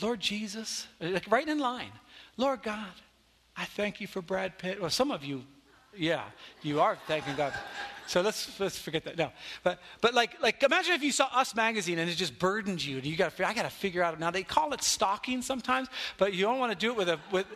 Lord 0.00 0.20
Jesus, 0.20 0.86
like 1.00 1.30
right 1.30 1.46
in 1.46 1.58
line. 1.58 1.92
Lord 2.36 2.62
God, 2.62 2.92
I 3.56 3.64
thank 3.64 4.00
you 4.00 4.06
for 4.06 4.22
Brad 4.22 4.58
Pitt. 4.58 4.80
Well, 4.80 4.90
some 4.90 5.10
of 5.10 5.24
you 5.24 5.42
yeah, 5.98 6.24
you 6.62 6.80
are 6.80 6.98
thanking 7.06 7.34
God. 7.36 7.52
So 8.06 8.20
let's 8.20 8.60
let's 8.60 8.78
forget 8.78 9.04
that. 9.04 9.18
No, 9.18 9.32
but 9.64 9.80
but 10.00 10.14
like 10.14 10.40
like 10.40 10.62
imagine 10.62 10.94
if 10.94 11.02
you 11.02 11.10
saw 11.10 11.26
Us 11.32 11.54
magazine 11.56 11.98
and 11.98 12.08
it 12.08 12.14
just 12.14 12.38
burdened 12.38 12.84
you, 12.84 12.98
and 12.98 13.06
you 13.06 13.16
got 13.16 13.38
I 13.40 13.52
got 13.52 13.62
to 13.62 13.70
figure 13.70 14.02
out. 14.02 14.18
Now 14.20 14.30
they 14.30 14.42
call 14.42 14.72
it 14.72 14.82
stalking 14.82 15.42
sometimes, 15.42 15.88
but 16.18 16.32
you 16.32 16.42
don't 16.42 16.58
want 16.58 16.72
to 16.72 16.78
do 16.78 16.92
it 16.92 16.96
with 16.96 17.08
a 17.08 17.18
with. 17.32 17.46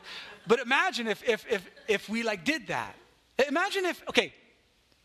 But 0.47 0.61
imagine 0.61 1.07
if 1.07 1.27
if 1.29 1.47
if 1.51 1.71
if 1.89 2.09
we 2.09 2.23
like 2.23 2.45
did 2.45 2.69
that. 2.69 2.95
Imagine 3.49 3.85
if 3.87 4.03
okay, 4.09 4.33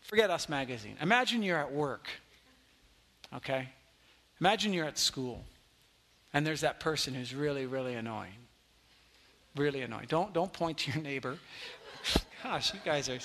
forget 0.02 0.30
Us 0.30 0.48
magazine. 0.48 0.96
Imagine 1.00 1.42
you're 1.42 1.58
at 1.58 1.72
work. 1.72 2.08
Okay, 3.34 3.68
imagine 4.40 4.72
you're 4.72 4.86
at 4.86 4.98
school, 4.98 5.44
and 6.32 6.46
there's 6.46 6.60
that 6.60 6.80
person 6.80 7.14
who's 7.14 7.34
really 7.34 7.66
really 7.66 7.94
annoying. 7.94 8.32
Really 9.56 9.82
annoying. 9.82 10.06
Don't 10.08 10.32
don't 10.32 10.52
point 10.52 10.78
to 10.78 10.92
your 10.92 11.02
neighbor. 11.02 11.38
Gosh, 12.42 12.74
you 12.74 12.80
guys 12.84 13.08
are. 13.08 13.18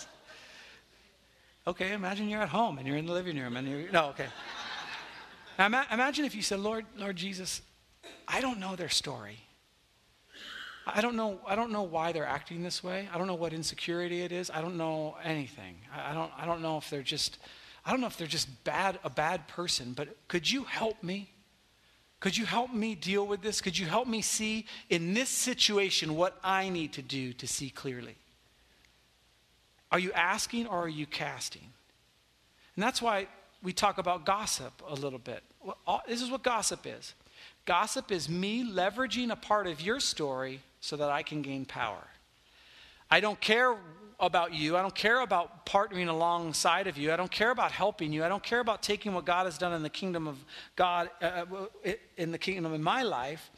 Okay, 1.67 1.93
imagine 1.93 2.27
you're 2.27 2.41
at 2.41 2.49
home 2.49 2.79
and 2.79 2.87
you're 2.87 2.97
in 2.97 3.05
the 3.05 3.13
living 3.13 3.37
room 3.37 3.55
and 3.55 3.67
you're. 3.67 3.91
No, 3.91 4.07
okay. 4.09 4.27
Now, 5.59 5.85
imagine 5.91 6.25
if 6.25 6.33
you 6.33 6.41
said, 6.41 6.59
Lord, 6.59 6.85
Lord 6.97 7.15
Jesus, 7.15 7.61
I 8.27 8.41
don't 8.41 8.59
know 8.59 8.75
their 8.75 8.89
story. 8.89 9.37
I 10.87 11.01
don't 11.01 11.15
know. 11.15 11.39
I 11.45 11.55
don't 11.55 11.71
know 11.71 11.83
why 11.83 12.11
they're 12.11 12.25
acting 12.25 12.63
this 12.63 12.83
way. 12.83 13.07
I 13.13 13.17
don't 13.17 13.27
know 13.27 13.35
what 13.35 13.53
insecurity 13.53 14.21
it 14.23 14.31
is. 14.31 14.49
I 14.49 14.61
don't 14.61 14.77
know 14.77 15.15
anything. 15.23 15.75
I, 15.93 16.13
don't. 16.13 16.31
I 16.37 16.45
don't 16.45 16.61
know 16.61 16.77
if 16.77 16.89
they're 16.89 17.03
just. 17.03 17.37
I 17.85 17.91
don't 17.91 18.01
know 18.01 18.07
if 18.07 18.17
they're 18.17 18.27
just 18.27 18.63
bad, 18.63 18.99
a 19.03 19.09
bad 19.09 19.47
person. 19.47 19.93
But 19.93 20.09
could 20.27 20.49
you 20.49 20.63
help 20.63 21.03
me? 21.03 21.29
Could 22.19 22.37
you 22.37 22.45
help 22.45 22.73
me 22.73 22.95
deal 22.95 23.25
with 23.25 23.41
this? 23.41 23.61
Could 23.61 23.77
you 23.77 23.87
help 23.87 24.07
me 24.07 24.21
see 24.21 24.65
in 24.89 25.13
this 25.13 25.29
situation 25.29 26.15
what 26.15 26.39
I 26.43 26.69
need 26.69 26.93
to 26.93 27.01
do 27.01 27.33
to 27.33 27.47
see 27.47 27.69
clearly? 27.69 28.15
Are 29.91 29.99
you 29.99 30.11
asking 30.13 30.67
or 30.67 30.83
are 30.83 30.89
you 30.89 31.05
casting? 31.05 31.67
And 32.75 32.83
that's 32.83 33.01
why 33.01 33.27
we 33.63 33.73
talk 33.73 33.97
about 33.97 34.25
gossip 34.25 34.81
a 34.87 34.93
little 34.93 35.19
bit. 35.19 35.43
This 36.07 36.21
is 36.21 36.31
what 36.31 36.43
gossip 36.43 36.85
is 36.85 37.13
gossip 37.65 38.11
is 38.11 38.27
me 38.27 38.67
leveraging 38.67 39.31
a 39.31 39.35
part 39.35 39.67
of 39.67 39.81
your 39.81 39.99
story 39.99 40.61
so 40.81 40.97
that 40.97 41.09
I 41.09 41.23
can 41.23 41.41
gain 41.41 41.65
power. 41.65 42.03
I 43.09 43.19
don't 43.19 43.39
care 43.39 43.77
about 44.19 44.53
you. 44.53 44.77
I 44.77 44.81
don't 44.81 44.93
care 44.93 45.21
about 45.21 45.65
partnering 45.65 46.07
alongside 46.07 46.87
of 46.87 46.97
you. 46.97 47.11
I 47.11 47.15
don't 47.15 47.31
care 47.31 47.51
about 47.51 47.71
helping 47.71 48.13
you. 48.13 48.23
I 48.23 48.29
don't 48.29 48.43
care 48.43 48.59
about 48.59 48.83
taking 48.83 49.13
what 49.13 49.25
God 49.25 49.45
has 49.45 49.57
done 49.57 49.73
in 49.73 49.81
the 49.81 49.89
kingdom 49.89 50.27
of 50.27 50.37
God, 50.75 51.09
uh, 51.21 51.45
uh 51.85 51.93
in 52.17 52.31
the 52.31 52.37
kingdom 52.37 52.73
in 52.73 52.83
my 52.83 53.03
life, 53.03 53.49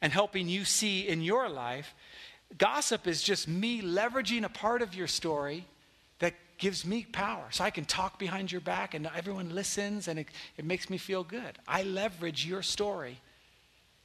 and 0.00 0.12
helping 0.12 0.48
you 0.48 0.64
see 0.64 1.08
in 1.08 1.20
your 1.20 1.48
life. 1.48 1.94
Gossip 2.56 3.06
is 3.06 3.22
just 3.22 3.48
me 3.48 3.82
leveraging 3.82 4.44
a 4.44 4.48
part 4.48 4.82
of 4.82 4.94
your 4.94 5.08
story 5.08 5.66
that 6.20 6.34
gives 6.58 6.84
me 6.84 7.06
power. 7.10 7.46
So 7.50 7.64
I 7.64 7.70
can 7.70 7.84
talk 7.84 8.18
behind 8.18 8.52
your 8.52 8.60
back 8.60 8.94
and 8.94 9.08
everyone 9.16 9.54
listens 9.54 10.06
and 10.06 10.20
it, 10.20 10.28
it 10.56 10.64
makes 10.64 10.88
me 10.88 10.98
feel 10.98 11.24
good. 11.24 11.58
I 11.66 11.82
leverage 11.82 12.46
your 12.46 12.62
story 12.62 13.18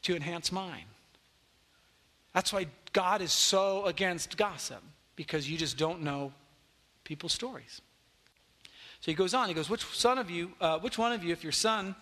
to 0.04 0.16
enhance 0.16 0.52
mine. 0.52 0.86
That's 2.34 2.54
why 2.54 2.68
God 2.94 3.22
is 3.22 3.32
so 3.32 3.86
against 3.86 4.38
gossip, 4.38 4.82
because 5.16 5.50
you 5.50 5.58
just 5.58 5.78
don't 5.78 6.02
know 6.02 6.32
people's 7.04 7.34
stories. 7.34 7.82
So 9.02 9.12
he 9.12 9.16
goes 9.16 9.34
on, 9.34 9.48
he 9.48 9.54
goes, 9.54 9.70
Which 9.70 9.86
son 9.86 10.18
of 10.18 10.30
you, 10.30 10.52
uh, 10.60 10.80
which 10.80 10.98
one 10.98 11.12
of 11.14 11.24
you, 11.24 11.32
if 11.32 11.44
your 11.44 11.52
son 11.52 11.96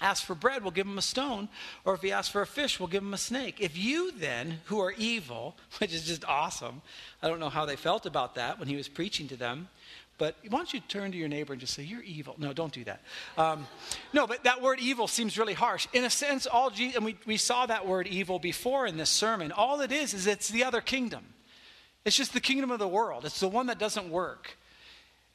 asks 0.00 0.24
for 0.26 0.34
bread, 0.34 0.64
will 0.64 0.70
give 0.70 0.86
him 0.86 0.98
a 0.98 1.02
stone, 1.02 1.48
or 1.84 1.94
if 1.94 2.02
he 2.02 2.12
asks 2.12 2.30
for 2.30 2.42
a 2.42 2.46
fish, 2.46 2.80
will 2.80 2.88
give 2.88 3.02
him 3.02 3.14
a 3.14 3.18
snake. 3.18 3.56
If 3.60 3.78
you 3.78 4.10
then, 4.12 4.60
who 4.64 4.80
are 4.80 4.92
evil, 4.92 5.56
which 5.78 5.94
is 5.94 6.06
just 6.06 6.24
awesome, 6.24 6.82
I 7.22 7.28
don't 7.28 7.40
know 7.40 7.48
how 7.48 7.64
they 7.64 7.76
felt 7.76 8.06
about 8.06 8.34
that 8.34 8.58
when 8.58 8.68
he 8.68 8.76
was 8.76 8.88
preaching 8.88 9.28
to 9.28 9.36
them, 9.36 9.68
but 10.16 10.36
why 10.48 10.58
don't 10.58 10.72
you 10.72 10.80
turn 10.80 11.10
to 11.12 11.18
your 11.18 11.28
neighbor 11.28 11.52
and 11.52 11.60
just 11.60 11.74
say, 11.74 11.82
You're 11.82 12.02
evil? 12.02 12.36
No, 12.38 12.52
don't 12.52 12.72
do 12.72 12.84
that. 12.84 13.00
Um, 13.36 13.66
no, 14.12 14.26
but 14.26 14.44
that 14.44 14.62
word 14.62 14.78
evil 14.78 15.08
seems 15.08 15.36
really 15.36 15.54
harsh. 15.54 15.88
In 15.92 16.04
a 16.04 16.10
sense, 16.10 16.46
all 16.46 16.70
Jesus, 16.70 16.96
and 16.96 17.04
we, 17.04 17.16
we 17.26 17.36
saw 17.36 17.66
that 17.66 17.86
word 17.86 18.06
evil 18.06 18.38
before 18.38 18.86
in 18.86 18.96
this 18.96 19.10
sermon. 19.10 19.50
All 19.50 19.80
it 19.80 19.90
is, 19.90 20.14
is 20.14 20.26
it's 20.26 20.48
the 20.48 20.64
other 20.64 20.80
kingdom. 20.80 21.24
It's 22.04 22.16
just 22.16 22.32
the 22.32 22.40
kingdom 22.40 22.70
of 22.70 22.78
the 22.78 22.88
world. 22.88 23.24
It's 23.24 23.40
the 23.40 23.48
one 23.48 23.66
that 23.66 23.78
doesn't 23.78 24.10
work. 24.10 24.56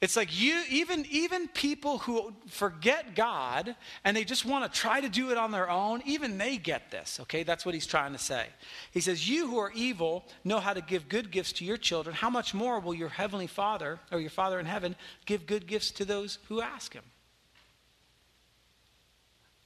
It's 0.00 0.16
like 0.16 0.40
you, 0.40 0.62
even, 0.70 1.04
even 1.10 1.46
people 1.48 1.98
who 1.98 2.32
forget 2.48 3.14
God 3.14 3.76
and 4.02 4.16
they 4.16 4.24
just 4.24 4.46
want 4.46 4.64
to 4.64 4.80
try 4.80 4.98
to 4.98 5.10
do 5.10 5.30
it 5.30 5.36
on 5.36 5.50
their 5.50 5.68
own, 5.68 6.02
even 6.06 6.38
they 6.38 6.56
get 6.56 6.90
this, 6.90 7.20
okay? 7.20 7.42
That's 7.42 7.66
what 7.66 7.74
he's 7.74 7.86
trying 7.86 8.12
to 8.12 8.18
say. 8.18 8.46
He 8.92 9.00
says, 9.00 9.28
You 9.28 9.46
who 9.46 9.58
are 9.58 9.70
evil 9.74 10.24
know 10.42 10.58
how 10.58 10.72
to 10.72 10.80
give 10.80 11.10
good 11.10 11.30
gifts 11.30 11.52
to 11.54 11.66
your 11.66 11.76
children. 11.76 12.16
How 12.16 12.30
much 12.30 12.54
more 12.54 12.80
will 12.80 12.94
your 12.94 13.10
heavenly 13.10 13.46
Father, 13.46 13.98
or 14.10 14.20
your 14.20 14.30
Father 14.30 14.58
in 14.58 14.64
heaven, 14.64 14.96
give 15.26 15.44
good 15.44 15.66
gifts 15.66 15.90
to 15.92 16.06
those 16.06 16.38
who 16.48 16.62
ask 16.62 16.94
him? 16.94 17.04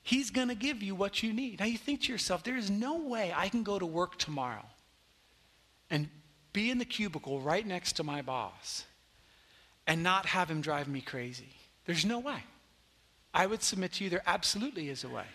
He's 0.03 0.33
going 0.33 0.49
to 0.49 0.57
give 0.57 0.83
you 0.83 0.97
what 0.97 1.23
you 1.23 1.33
need. 1.33 1.61
Now 1.61 1.67
you 1.67 1.79
think 1.79 2.03
to 2.03 2.13
yourself, 2.13 2.43
there 2.43 2.57
is 2.57 2.71
no 2.71 2.99
way 2.99 3.33
I 3.35 3.49
can 3.49 3.63
go 3.63 3.79
to 3.79 3.87
work 3.87 4.19
tomorrow 4.19 4.67
and 5.91 6.09
be 6.53 6.71
in 6.71 6.79
the 6.79 6.85
cubicle 6.85 7.41
right 7.41 7.65
next 7.65 7.93
to 7.95 8.05
my 8.05 8.21
boss 8.21 8.85
and 9.87 10.03
not 10.03 10.27
have 10.27 10.51
him 10.51 10.61
drive 10.61 10.89
me 10.89 11.01
crazy. 11.01 11.55
There's 11.87 12.05
no 12.05 12.19
way. 12.19 12.43
I 13.33 13.47
would 13.47 13.63
submit 13.63 13.93
to 13.95 14.05
you 14.05 14.11
there 14.11 14.23
absolutely 14.27 14.89
is 14.89 15.05
a 15.05 15.09
way. 15.09 15.27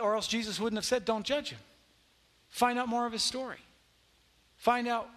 or 0.00 0.14
else 0.14 0.28
Jesus 0.28 0.60
wouldn't 0.60 0.78
have 0.78 0.84
said, 0.84 1.04
don't 1.04 1.24
judge 1.24 1.50
him. 1.50 1.58
Find 2.50 2.78
out 2.78 2.88
more 2.88 3.06
of 3.06 3.12
his 3.12 3.22
story. 3.22 3.58
Find 4.56 4.86
out 4.86 5.08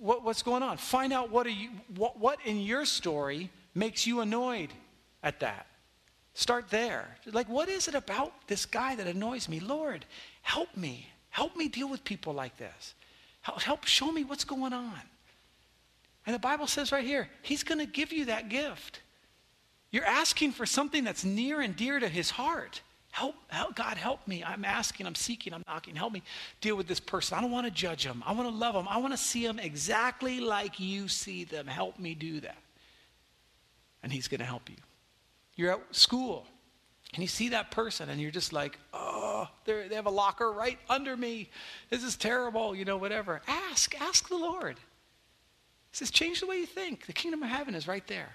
what, 0.00 0.24
what's 0.24 0.42
going 0.42 0.62
on. 0.62 0.76
Find 0.76 1.12
out 1.12 1.30
what, 1.30 1.50
you, 1.50 1.70
what, 1.96 2.18
what 2.18 2.38
in 2.44 2.60
your 2.60 2.84
story 2.84 3.50
makes 3.74 4.06
you 4.06 4.20
annoyed 4.20 4.70
at 5.22 5.40
that. 5.40 5.66
Start 6.34 6.70
there. 6.70 7.16
Like, 7.30 7.48
what 7.48 7.68
is 7.68 7.88
it 7.88 7.94
about 7.94 8.32
this 8.48 8.64
guy 8.64 8.94
that 8.96 9.06
annoys 9.06 9.48
me? 9.48 9.60
Lord, 9.60 10.04
help 10.40 10.76
me. 10.76 11.06
Help 11.28 11.56
me 11.56 11.68
deal 11.68 11.88
with 11.88 12.04
people 12.04 12.32
like 12.32 12.56
this. 12.56 12.94
Help, 13.42 13.60
help 13.62 13.84
show 13.84 14.10
me 14.10 14.24
what's 14.24 14.44
going 14.44 14.72
on. 14.72 15.00
And 16.26 16.34
the 16.34 16.40
Bible 16.40 16.66
says 16.66 16.92
right 16.92 17.04
here, 17.04 17.28
He's 17.42 17.62
going 17.62 17.78
to 17.78 17.86
give 17.86 18.12
you 18.12 18.26
that 18.26 18.48
gift. 18.48 19.00
You're 19.90 20.04
asking 20.04 20.52
for 20.52 20.64
something 20.64 21.04
that's 21.04 21.24
near 21.24 21.60
and 21.60 21.76
dear 21.76 22.00
to 22.00 22.08
His 22.08 22.30
heart. 22.30 22.80
Help, 23.10 23.34
help, 23.48 23.74
God, 23.74 23.98
help 23.98 24.26
me. 24.26 24.42
I'm 24.42 24.64
asking, 24.64 25.06
I'm 25.06 25.14
seeking, 25.14 25.52
I'm 25.52 25.62
knocking. 25.68 25.94
Help 25.94 26.14
me 26.14 26.22
deal 26.62 26.76
with 26.76 26.86
this 26.86 27.00
person. 27.00 27.36
I 27.36 27.42
don't 27.42 27.50
want 27.50 27.66
to 27.66 27.70
judge 27.70 28.04
them. 28.04 28.22
I 28.26 28.32
want 28.32 28.48
to 28.48 28.54
love 28.54 28.74
them. 28.74 28.88
I 28.88 28.96
want 28.98 29.12
to 29.12 29.18
see 29.18 29.46
them 29.46 29.58
exactly 29.58 30.40
like 30.40 30.80
you 30.80 31.08
see 31.08 31.44
them. 31.44 31.66
Help 31.66 31.98
me 31.98 32.14
do 32.14 32.40
that. 32.40 32.56
And 34.02 34.10
He's 34.10 34.28
going 34.28 34.40
to 34.40 34.46
help 34.46 34.70
you. 34.70 34.76
You're 35.56 35.72
at 35.72 35.94
school 35.94 36.46
and 37.12 37.22
you 37.22 37.28
see 37.28 37.50
that 37.50 37.70
person 37.70 38.08
and 38.08 38.20
you're 38.20 38.30
just 38.30 38.52
like, 38.52 38.78
oh, 38.94 39.46
they 39.66 39.94
have 39.94 40.06
a 40.06 40.10
locker 40.10 40.50
right 40.50 40.78
under 40.88 41.14
me. 41.16 41.50
This 41.90 42.02
is 42.02 42.16
terrible, 42.16 42.74
you 42.74 42.86
know, 42.86 42.96
whatever. 42.96 43.42
Ask, 43.46 44.00
ask 44.00 44.28
the 44.28 44.36
Lord. 44.38 44.76
He 45.92 45.98
says, 45.98 46.10
change 46.10 46.40
the 46.40 46.46
way 46.46 46.56
you 46.56 46.66
think. 46.66 47.04
The 47.06 47.12
kingdom 47.12 47.42
of 47.42 47.50
heaven 47.50 47.74
is 47.74 47.86
right 47.86 48.06
there. 48.06 48.30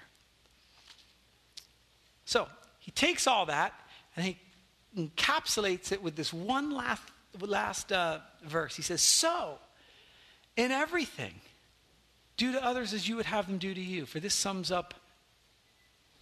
So 2.24 2.46
he 2.78 2.92
takes 2.92 3.26
all 3.26 3.46
that 3.46 3.72
and 4.14 4.24
he 4.24 4.38
encapsulates 4.96 5.90
it 5.90 6.00
with 6.00 6.14
this 6.14 6.32
one 6.32 6.70
last, 6.70 7.02
last 7.40 7.90
uh, 7.92 8.20
verse. 8.44 8.76
He 8.76 8.82
says, 8.82 9.02
So, 9.02 9.58
in 10.56 10.70
everything, 10.70 11.34
do 12.36 12.52
to 12.52 12.64
others 12.64 12.92
as 12.92 13.08
you 13.08 13.16
would 13.16 13.26
have 13.26 13.48
them 13.48 13.58
do 13.58 13.74
to 13.74 13.80
you. 13.80 14.06
For 14.06 14.20
this 14.20 14.34
sums 14.34 14.70
up 14.70 14.94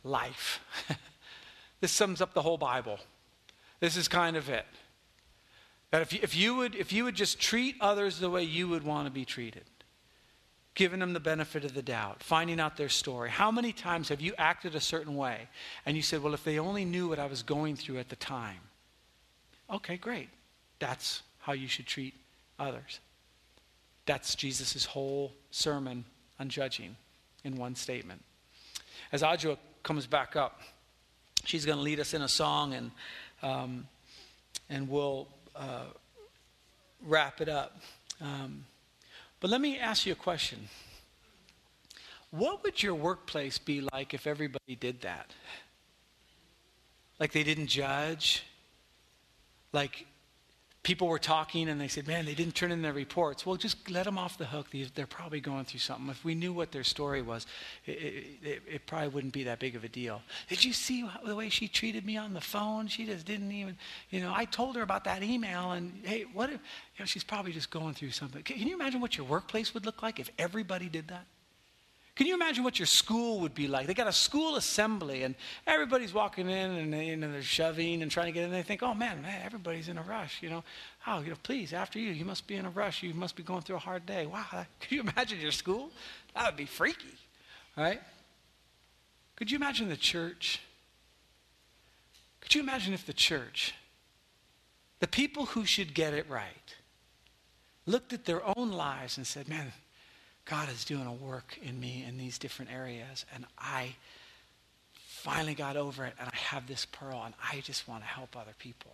life. 0.03 0.61
this 1.81 1.93
sums 1.93 2.23
up 2.23 2.33
the 2.33 2.43
whole 2.43 2.59
Bible. 2.59 2.99
This 3.81 3.97
is 3.97 4.09
kind 4.09 4.37
of 4.37 4.49
it. 4.49 4.65
That 5.91 6.01
if 6.01 6.13
you, 6.15 6.21
if 6.23 6.35
you, 6.35 6.55
would, 6.57 6.75
if 6.75 6.93
you 6.93 7.05
would 7.05 7.15
just 7.15 7.39
treat 7.39 7.77
others 7.81 8.19
the 8.19 8.31
way 8.31 8.43
you 8.43 8.69
would 8.69 8.85
want 8.85 9.07
to 9.07 9.13
be 9.13 9.27
treated, 9.27 9.65
giving 10.77 11.01
them 11.01 11.15
the 11.15 11.21
benefit 11.21 11.65
of 11.65 11.75
the 11.75 11.83
doubt, 11.83 12.23
finding 12.23 12.61
out 12.61 12.77
their 12.77 12.91
story. 12.91 13.31
How 13.31 13.51
many 13.51 13.73
times 13.73 14.11
have 14.11 14.21
you 14.21 14.35
acted 14.39 14.77
a 14.77 14.81
certain 14.81 15.17
way 15.17 15.49
and 15.85 15.97
you 15.97 16.03
said, 16.03 16.23
Well, 16.23 16.35
if 16.35 16.45
they 16.45 16.61
only 16.61 16.85
knew 16.85 17.09
what 17.09 17.19
I 17.19 17.27
was 17.27 17.43
going 17.43 17.75
through 17.75 17.99
at 17.99 18.11
the 18.11 18.17
time? 18.17 18.61
Okay, 19.69 19.97
great. 19.97 20.29
That's 20.79 21.23
how 21.41 21.55
you 21.55 21.67
should 21.67 21.87
treat 21.87 22.15
others. 22.59 23.01
That's 24.05 24.35
Jesus' 24.37 24.85
whole 24.85 25.33
sermon 25.51 26.05
on 26.39 26.51
judging 26.51 26.95
in 27.43 27.57
one 27.57 27.75
statement. 27.75 28.23
As 29.11 29.23
Audra 29.23 29.57
comes 29.83 30.07
back 30.07 30.37
up, 30.37 30.61
she's 31.45 31.65
going 31.65 31.79
to 31.79 31.83
lead 31.83 32.01
us 32.01 32.13
in 32.13 32.23
a 32.23 32.29
song 32.29 32.75
and, 32.75 32.91
um, 33.43 33.89
and 34.69 34.89
we'll 34.89 35.27
uh, 35.57 35.85
wrap 37.05 37.41
it 37.41 37.49
up. 37.49 37.81
Um, 38.21 38.65
but 39.41 39.51
let 39.51 39.61
me 39.61 39.79
ask 39.79 40.07
you 40.07 40.13
a 40.13 40.17
question. 40.17 40.69
What 42.31 42.63
would 42.63 42.83
your 42.83 42.95
workplace 42.95 43.59
be 43.59 43.81
like 43.93 44.15
if 44.15 44.27
everybody 44.27 44.77
did 44.77 45.03
that? 45.03 45.31
Like 47.19 47.33
they 47.33 47.45
didn't 47.45 47.69
judge? 47.69 48.45
Like 49.73 50.07
people 50.87 51.09
were 51.09 51.19
talking 51.19 51.69
and 51.69 51.81
they 51.81 51.89
said, 51.89 52.07
man, 52.07 52.25
they 52.25 52.33
didn't 52.33 52.55
turn 52.55 52.71
in 52.71 52.81
their 52.81 52.93
reports. 52.93 53.45
Well, 53.45 53.57
just 53.57 53.91
let 53.91 54.05
them 54.05 54.17
off 54.17 54.39
the 54.39 54.45
hook. 54.45 54.69
They're 54.95 55.05
probably 55.05 55.41
going 55.41 55.65
through 55.65 55.81
something. 55.81 56.09
If 56.09 56.25
we 56.25 56.37
knew 56.37 56.53
what 56.53 56.71
their 56.71 56.85
story 56.85 57.23
was, 57.23 57.45
it, 57.87 58.39
it, 58.41 58.63
it 58.71 58.87
probably 58.87 59.09
wouldn't 59.09 59.33
be 59.33 59.43
that 59.43 59.59
big 59.59 59.75
of 59.75 59.83
a 59.83 59.89
deal. 59.89 60.23
Did 60.49 60.65
you 60.65 60.73
see 60.73 61.05
the 61.25 61.35
way 61.35 61.49
she 61.49 61.67
treated 61.67 62.07
me 62.07 62.17
on 62.17 62.35
the 62.35 62.41
phone? 62.41 62.87
She 62.87 63.05
just 63.05 63.27
didn't 63.27 63.51
even, 63.51 63.77
you 64.11 64.21
know, 64.21 64.33
I 64.33 64.45
told 64.45 64.77
her 64.77 64.83
about 64.83 65.03
that 65.05 65.25
email 65.25 65.73
and, 65.73 65.93
hey, 66.05 66.25
what 66.33 66.51
if, 66.51 66.61
you 66.61 67.01
know, 67.01 67.05
she's 67.05 67.25
probably 67.25 67.51
just 67.51 67.73
going 67.73 67.95
through 67.95 68.13
something. 68.13 68.45
Can 68.45 68.69
you 68.69 68.77
imagine 68.77 69.01
what 69.01 69.17
your 69.17 69.27
workplace 69.27 69.75
would 69.75 69.85
look 69.85 70.05
like 70.05 70.21
if 70.21 70.31
everybody 70.39 70.89
did 70.89 71.09
that? 71.09 71.27
Can 72.17 72.27
you 72.27 72.35
imagine 72.35 72.65
what 72.65 72.79
your 72.79 72.87
school 72.87 73.41
would 73.41 73.55
be 73.55 73.69
like? 73.69 73.87
They 73.87 73.93
got 73.93 74.09
a 74.09 74.13
school 74.13 74.57
assembly, 74.57 75.23
and 75.23 75.35
everybody's 75.67 76.15
walking 76.15 76.49
in, 76.49 76.71
and 76.71 76.91
they, 76.91 77.09
you 77.09 77.17
know, 77.17 77.31
they're 77.31 77.43
shoving 77.43 78.01
and 78.01 78.11
trying 78.11 78.27
to 78.27 78.33
get 78.33 78.45
in. 78.45 78.51
They 78.51 78.63
think, 78.63 78.83
"Oh 78.83 78.95
man, 78.95 79.21
man, 79.21 79.43
everybody's 79.45 79.91
in 79.91 79.99
a 79.99 80.03
rush." 80.03 80.43
You 80.43 80.49
know, 80.49 80.65
oh, 81.07 81.21
you 81.21 81.29
know, 81.29 81.37
please, 81.43 81.75
after 81.75 81.99
you, 81.99 82.13
you 82.13 82.25
must 82.25 82.47
be 82.47 82.57
in 82.57 82.65
a 82.65 82.71
rush. 82.71 83.03
You 83.03 83.13
must 83.13 83.37
be 83.37 83.43
going 83.43 83.61
through 83.61 83.77
a 83.77 83.81
hard 83.81 84.07
day. 84.07 84.25
Wow, 84.25 84.47
could 84.81 84.91
you 84.91 85.03
imagine 85.03 85.41
your 85.41 85.53
school? 85.53 85.91
That 86.35 86.47
would 86.47 86.57
be 86.57 86.65
freaky, 86.65 87.15
right? 87.77 88.01
Could 89.37 89.51
you 89.51 89.57
imagine 89.57 89.91
the 89.91 89.97
church? 89.97 90.63
Could 92.41 92.55
you 92.55 92.63
imagine 92.63 92.95
if 92.95 93.05
the 93.05 93.13
church, 93.13 93.75
the 95.01 95.07
people 95.07 95.47
who 95.47 95.67
should 95.67 95.93
get 95.93 96.15
it 96.15 96.31
right, 96.31 96.75
looked 97.85 98.15
at 98.15 98.25
their 98.25 98.41
own 98.57 98.73
lives 98.73 99.19
and 99.19 99.27
said, 99.27 99.51
"Man." 99.51 99.71
God 100.47 100.69
is 100.71 100.85
doing 100.85 101.07
a 101.07 101.13
work 101.13 101.59
in 101.63 101.79
me 101.79 102.05
in 102.07 102.17
these 102.19 102.39
different 102.39 102.73
areas, 102.73 103.27
and 103.35 103.45
I 103.59 103.97
finally 104.95 105.55
got 105.55 105.77
over 105.77 106.05
it, 106.07 106.15
and 106.21 106.29
I 106.33 106.37
have 106.37 106.69
this 106.69 106.87
pearl, 106.87 107.23
and 107.25 107.35
I 107.53 107.61
just 107.61 107.89
want 107.89 108.03
to 108.03 108.07
help 108.07 108.37
other 108.37 108.55
people. 108.59 108.93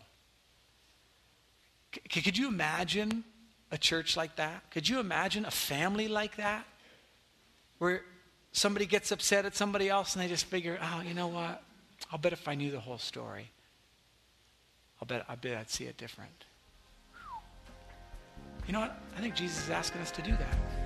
C- 2.11 2.23
could 2.23 2.38
you 2.38 2.49
imagine 2.49 3.23
a 3.71 3.77
church 3.77 4.17
like 4.17 4.37
that? 4.37 4.71
Could 4.71 4.88
you 4.88 4.99
imagine 4.99 5.45
a 5.45 5.51
family 5.51 6.09
like 6.09 6.37
that? 6.37 6.65
Where 7.79 8.03
somebody 8.53 8.87
gets 8.87 9.12
upset 9.12 9.45
at 9.45 9.55
somebody 9.55 9.88
else 9.88 10.15
and 10.15 10.23
they 10.23 10.29
just 10.29 10.45
figure, 10.47 10.79
oh, 10.81 11.03
you 11.07 11.15
know 11.15 11.27
what? 11.27 11.62
I'll 12.11 12.19
bet 12.19 12.33
if 12.33 12.49
I 12.49 12.55
knew 12.55 12.71
the 12.71 12.81
whole 12.81 12.99
story, 12.99 13.51
I'll 15.01 15.07
bet, 15.07 15.25
I 15.29 15.35
bet 15.35 15.57
I'd 15.57 15.71
see 15.71 15.85
it 15.85 15.97
different. 15.97 16.45
You 18.67 18.73
know 18.73 18.81
what? 18.81 18.97
I 19.17 19.21
think 19.21 19.35
Jesus 19.35 19.65
is 19.65 19.71
asking 19.71 20.01
us 20.03 20.11
to 20.12 20.23
do 20.23 20.31
that. 20.31 20.82